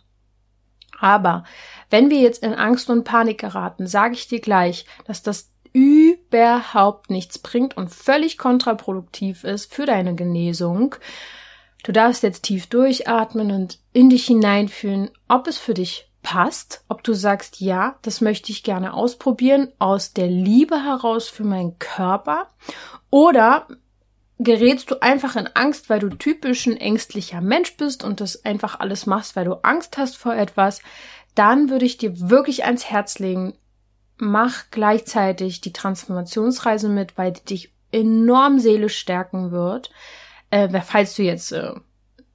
Aber 0.99 1.45
wenn 1.91 2.09
wir 2.09 2.21
jetzt 2.21 2.43
in 2.43 2.55
Angst 2.55 2.89
und 2.89 3.05
Panik 3.05 3.39
geraten, 3.39 3.87
sage 3.87 4.15
ich 4.15 4.29
dir 4.29 4.41
gleich, 4.41 4.87
dass 5.07 5.23
das 5.23 5.53
überhaupt 5.75 7.11
nichts 7.11 7.39
bringt 7.39 7.77
und 7.77 7.91
völlig 7.91 8.39
kontraproduktiv 8.39 9.45
ist 9.45 9.75
für 9.75 9.85
deine 9.85 10.15
Genesung. 10.15 10.95
Du 11.85 11.93
darfst 11.93 12.23
jetzt 12.23 12.45
tief 12.45 12.67
durchatmen 12.69 13.51
und 13.51 13.79
in 13.93 14.09
dich 14.09 14.27
hineinfühlen, 14.27 15.11
ob 15.29 15.47
es 15.47 15.59
für 15.59 15.75
dich 15.75 16.11
passt, 16.27 16.83
ob 16.89 17.05
du 17.05 17.15
sagst, 17.15 17.61
ja, 17.61 18.01
das 18.03 18.21
möchte 18.21 18.51
ich 18.51 18.65
gerne 18.65 18.95
ausprobieren 18.95 19.69
aus 19.79 20.13
der 20.13 20.27
Liebe 20.27 20.83
heraus 20.83 21.29
für 21.29 21.45
meinen 21.45 21.79
Körper 21.79 22.49
oder 23.11 23.69
gerätst 24.41 24.91
du 24.91 25.01
einfach 25.01 25.37
in 25.37 25.47
Angst, 25.55 25.89
weil 25.89 26.01
du 26.01 26.09
typisch 26.09 26.67
ein 26.67 26.79
ängstlicher 26.79 27.41
Mensch 27.41 27.77
bist 27.77 28.03
und 28.03 28.21
das 28.21 28.45
einfach 28.45 28.81
alles 28.81 29.07
machst, 29.07 29.37
weil 29.37 29.45
du 29.45 29.63
Angst 29.63 29.99
hast 29.99 30.17
vor 30.17 30.35
etwas, 30.35 30.83
dann 31.37 31.71
würde 31.71 31.85
ich 31.85 31.97
dir 31.97 32.29
wirklich 32.29 32.65
ans 32.65 32.87
Herz 32.87 33.21
legen, 33.21 33.55
mach 34.17 34.65
gleichzeitig 34.73 35.61
die 35.61 35.73
Transformationsreise 35.73 36.89
mit, 36.89 37.17
weil 37.17 37.35
die 37.35 37.45
dich 37.45 37.73
enorm 37.93 38.59
seelisch 38.59 38.99
stärken 38.99 39.53
wird. 39.53 39.93
Äh, 40.51 40.81
falls 40.81 41.15
du 41.15 41.23
jetzt 41.23 41.53
äh, 41.53 41.73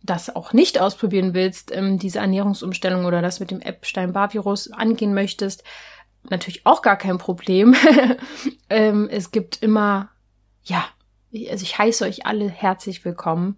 das 0.04 0.36
auch 0.36 0.54
nicht 0.54 0.80
ausprobieren 0.80 1.34
willst, 1.34 1.72
ähm, 1.76 2.00
diese 2.00 2.20
Ernährungsumstellung 2.20 3.06
oder 3.06 3.22
das 3.22 3.40
mit 3.40 3.52
dem 3.52 3.62
Epstein-Barr-Virus 3.62 4.72
angehen 4.72 5.14
möchtest, 5.14 5.64
natürlich 6.30 6.66
auch 6.66 6.82
gar 6.82 6.98
kein 6.98 7.18
Problem. 7.18 7.76
ähm, 8.70 9.08
es 9.12 9.32
gibt 9.32 9.62
immer, 9.62 10.10
ja, 10.64 10.86
also 11.50 11.64
ich 11.64 11.78
heiße 11.78 12.06
euch 12.06 12.26
alle 12.26 12.50
herzlich 12.50 13.06
willkommen. 13.06 13.58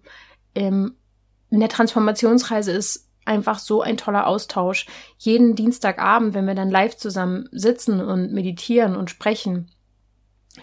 Ähm, 0.54 0.96
in 1.50 1.60
der 1.60 1.68
Transformationsreise 1.68 2.72
ist 2.72 3.08
einfach 3.24 3.58
so 3.58 3.80
ein 3.80 3.96
toller 3.96 4.26
Austausch. 4.26 4.86
Jeden 5.18 5.54
Dienstagabend, 5.54 6.34
wenn 6.34 6.46
wir 6.46 6.54
dann 6.54 6.70
live 6.70 6.96
zusammen 6.96 7.48
sitzen 7.52 8.00
und 8.00 8.32
meditieren 8.32 8.96
und 8.96 9.10
sprechen, 9.10 9.70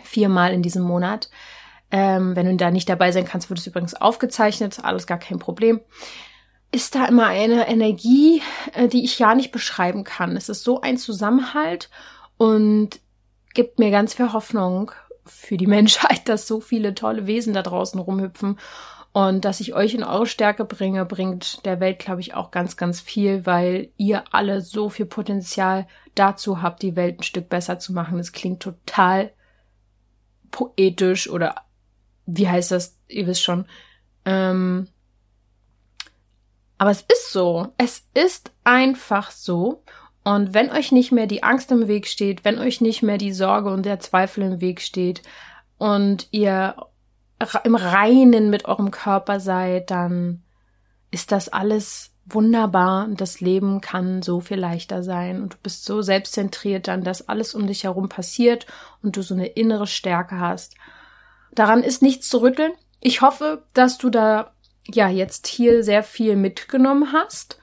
viermal 0.03 0.53
in 0.53 0.61
diesem 0.61 0.83
Monat. 0.83 1.29
Ähm, 1.91 2.35
wenn 2.35 2.45
du 2.45 2.55
da 2.55 2.71
nicht 2.71 2.89
dabei 2.89 3.11
sein 3.11 3.25
kannst, 3.25 3.49
wird 3.49 3.59
es 3.59 3.67
übrigens 3.67 3.93
aufgezeichnet, 3.93 4.79
alles 4.83 5.07
gar 5.07 5.19
kein 5.19 5.39
Problem. 5.39 5.81
Ist 6.71 6.95
da 6.95 7.05
immer 7.05 7.27
eine 7.27 7.67
Energie, 7.67 8.41
äh, 8.73 8.87
die 8.87 9.03
ich 9.03 9.19
ja 9.19 9.35
nicht 9.35 9.51
beschreiben 9.51 10.03
kann. 10.03 10.37
Es 10.37 10.47
ist 10.47 10.63
so 10.63 10.81
ein 10.81 10.97
Zusammenhalt 10.97 11.89
und 12.37 13.01
gibt 13.53 13.79
mir 13.79 13.91
ganz 13.91 14.13
viel 14.13 14.31
Hoffnung 14.31 14.91
für 15.25 15.57
die 15.57 15.67
Menschheit, 15.77 16.29
dass 16.29 16.47
so 16.47 16.61
viele 16.61 16.95
tolle 16.95 17.27
Wesen 17.27 17.53
da 17.53 17.61
draußen 17.61 17.99
rumhüpfen 17.99 18.57
und 19.13 19.43
dass 19.43 19.59
ich 19.59 19.73
euch 19.73 19.93
in 19.93 20.03
eure 20.03 20.25
Stärke 20.25 20.63
bringe, 20.63 21.05
bringt 21.05 21.65
der 21.65 21.81
Welt, 21.81 21.99
glaube 21.99 22.21
ich, 22.21 22.33
auch 22.33 22.49
ganz, 22.49 22.77
ganz 22.77 23.01
viel, 23.01 23.45
weil 23.45 23.89
ihr 23.97 24.23
alle 24.31 24.61
so 24.61 24.89
viel 24.89 25.05
Potenzial 25.05 25.85
dazu 26.15 26.61
habt, 26.61 26.81
die 26.81 26.95
Welt 26.95 27.19
ein 27.19 27.23
Stück 27.23 27.49
besser 27.49 27.77
zu 27.77 27.91
machen. 27.91 28.17
Das 28.17 28.31
klingt 28.31 28.61
total 28.61 29.33
poetisch 30.49 31.29
oder 31.29 31.55
wie 32.25 32.47
heißt 32.47 32.71
das? 32.71 32.97
Ihr 33.07 33.27
wisst 33.27 33.43
schon. 33.43 33.65
Ähm, 34.25 34.87
aber 36.77 36.91
es 36.91 37.01
ist 37.01 37.31
so. 37.31 37.67
Es 37.77 38.07
ist 38.13 38.51
einfach 38.63 39.31
so. 39.31 39.83
Und 40.23 40.53
wenn 40.53 40.71
euch 40.71 40.91
nicht 40.91 41.11
mehr 41.11 41.27
die 41.27 41.43
Angst 41.43 41.71
im 41.71 41.87
Weg 41.87 42.07
steht, 42.07 42.45
wenn 42.45 42.59
euch 42.59 42.81
nicht 42.81 43.01
mehr 43.01 43.17
die 43.17 43.33
Sorge 43.33 43.71
und 43.71 43.85
der 43.85 43.99
Zweifel 43.99 44.43
im 44.43 44.61
Weg 44.61 44.81
steht, 44.81 45.23
und 45.81 46.27
ihr 46.29 46.75
im 47.63 47.73
Reinen 47.73 48.51
mit 48.51 48.65
eurem 48.65 48.91
Körper 48.91 49.39
seid, 49.39 49.89
dann 49.89 50.43
ist 51.09 51.31
das 51.31 51.49
alles 51.49 52.11
wunderbar 52.25 53.05
und 53.05 53.19
das 53.19 53.41
Leben 53.41 53.81
kann 53.81 54.21
so 54.21 54.41
viel 54.41 54.59
leichter 54.59 55.01
sein 55.01 55.41
und 55.41 55.53
du 55.53 55.57
bist 55.63 55.83
so 55.83 56.03
selbstzentriert 56.03 56.87
dann, 56.87 57.03
dass 57.03 57.27
alles 57.27 57.55
um 57.55 57.65
dich 57.65 57.85
herum 57.85 58.09
passiert 58.09 58.67
und 59.01 59.17
du 59.17 59.23
so 59.23 59.33
eine 59.33 59.47
innere 59.47 59.87
Stärke 59.87 60.39
hast. 60.39 60.75
Daran 61.53 61.83
ist 61.83 62.01
nichts 62.01 62.29
zu 62.29 62.39
rütteln. 62.39 62.71
Ich 62.99 63.21
hoffe, 63.21 63.63
dass 63.73 63.97
du 63.97 64.09
da 64.09 64.53
ja 64.87 65.09
jetzt 65.09 65.47
hier 65.47 65.83
sehr 65.83 66.03
viel 66.03 66.35
mitgenommen 66.35 67.11
hast. 67.11 67.59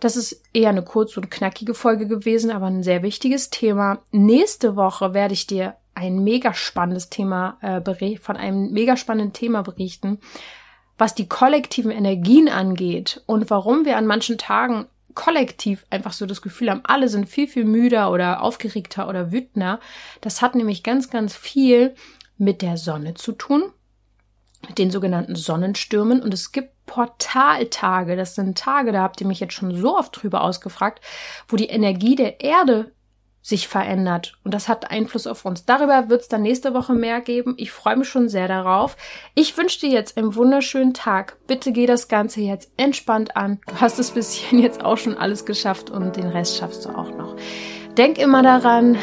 Das 0.00 0.16
ist 0.16 0.42
eher 0.52 0.70
eine 0.70 0.82
kurze 0.82 1.20
und 1.20 1.30
knackige 1.30 1.74
Folge 1.74 2.06
gewesen, 2.06 2.50
aber 2.50 2.66
ein 2.66 2.82
sehr 2.82 3.02
wichtiges 3.02 3.50
Thema. 3.50 4.02
Nächste 4.10 4.76
Woche 4.76 5.14
werde 5.14 5.34
ich 5.34 5.46
dir 5.46 5.76
ein 5.94 6.24
mega 6.24 6.54
spannendes 6.54 7.10
Thema 7.10 7.58
äh, 7.60 8.16
von 8.16 8.36
einem 8.36 8.72
mega 8.72 8.96
spannenden 8.96 9.32
Thema 9.32 9.62
berichten, 9.62 10.18
was 10.98 11.14
die 11.14 11.28
kollektiven 11.28 11.90
Energien 11.90 12.48
angeht 12.48 13.22
und 13.26 13.50
warum 13.50 13.84
wir 13.84 13.96
an 13.96 14.06
manchen 14.06 14.38
Tagen 14.38 14.86
kollektiv 15.14 15.84
einfach 15.90 16.12
so 16.12 16.24
das 16.24 16.40
Gefühl 16.42 16.70
haben, 16.70 16.80
alle 16.84 17.08
sind 17.08 17.28
viel, 17.28 17.46
viel 17.46 17.64
müder 17.64 18.10
oder 18.10 18.42
aufgeregter 18.42 19.08
oder 19.08 19.30
wütender. 19.30 19.78
Das 20.20 20.40
hat 20.40 20.54
nämlich 20.54 20.82
ganz, 20.82 21.10
ganz 21.10 21.36
viel 21.36 21.94
mit 22.42 22.60
der 22.60 22.76
Sonne 22.76 23.14
zu 23.14 23.32
tun, 23.32 23.72
mit 24.66 24.78
den 24.78 24.90
sogenannten 24.90 25.36
Sonnenstürmen. 25.36 26.20
Und 26.20 26.34
es 26.34 26.50
gibt 26.50 26.70
Portaltage, 26.86 28.16
das 28.16 28.34
sind 28.34 28.58
Tage, 28.58 28.92
da 28.92 29.02
habt 29.02 29.20
ihr 29.20 29.26
mich 29.26 29.40
jetzt 29.40 29.54
schon 29.54 29.74
so 29.74 29.96
oft 29.96 30.20
drüber 30.20 30.42
ausgefragt, 30.42 31.00
wo 31.48 31.56
die 31.56 31.68
Energie 31.68 32.16
der 32.16 32.40
Erde 32.40 32.92
sich 33.42 33.66
verändert. 33.66 34.38
Und 34.44 34.54
das 34.54 34.68
hat 34.68 34.90
Einfluss 34.90 35.26
auf 35.26 35.44
uns. 35.44 35.64
Darüber 35.64 36.08
wird 36.08 36.22
es 36.22 36.28
dann 36.28 36.42
nächste 36.42 36.74
Woche 36.74 36.94
mehr 36.94 37.20
geben. 37.20 37.54
Ich 37.58 37.72
freue 37.72 37.96
mich 37.96 38.08
schon 38.08 38.28
sehr 38.28 38.46
darauf. 38.46 38.96
Ich 39.34 39.56
wünsche 39.56 39.80
dir 39.80 39.90
jetzt 39.90 40.16
einen 40.16 40.34
wunderschönen 40.36 40.94
Tag. 40.94 41.38
Bitte 41.46 41.72
geh 41.72 41.86
das 41.86 42.06
Ganze 42.06 42.40
jetzt 42.40 42.72
entspannt 42.76 43.36
an. 43.36 43.60
Du 43.66 43.80
hast 43.80 43.98
es 43.98 44.12
bis 44.12 44.32
hierhin 44.32 44.60
jetzt 44.60 44.84
auch 44.84 44.96
schon 44.96 45.16
alles 45.16 45.44
geschafft 45.44 45.90
und 45.90 46.16
den 46.16 46.28
Rest 46.28 46.58
schaffst 46.58 46.84
du 46.84 46.90
auch 46.90 47.10
noch. 47.16 47.36
Denk 47.96 48.18
immer 48.18 48.42
daran, 48.42 48.96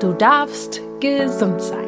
du 0.00 0.12
darfst 0.12 0.80
gesund 1.00 1.60
sein. 1.60 1.83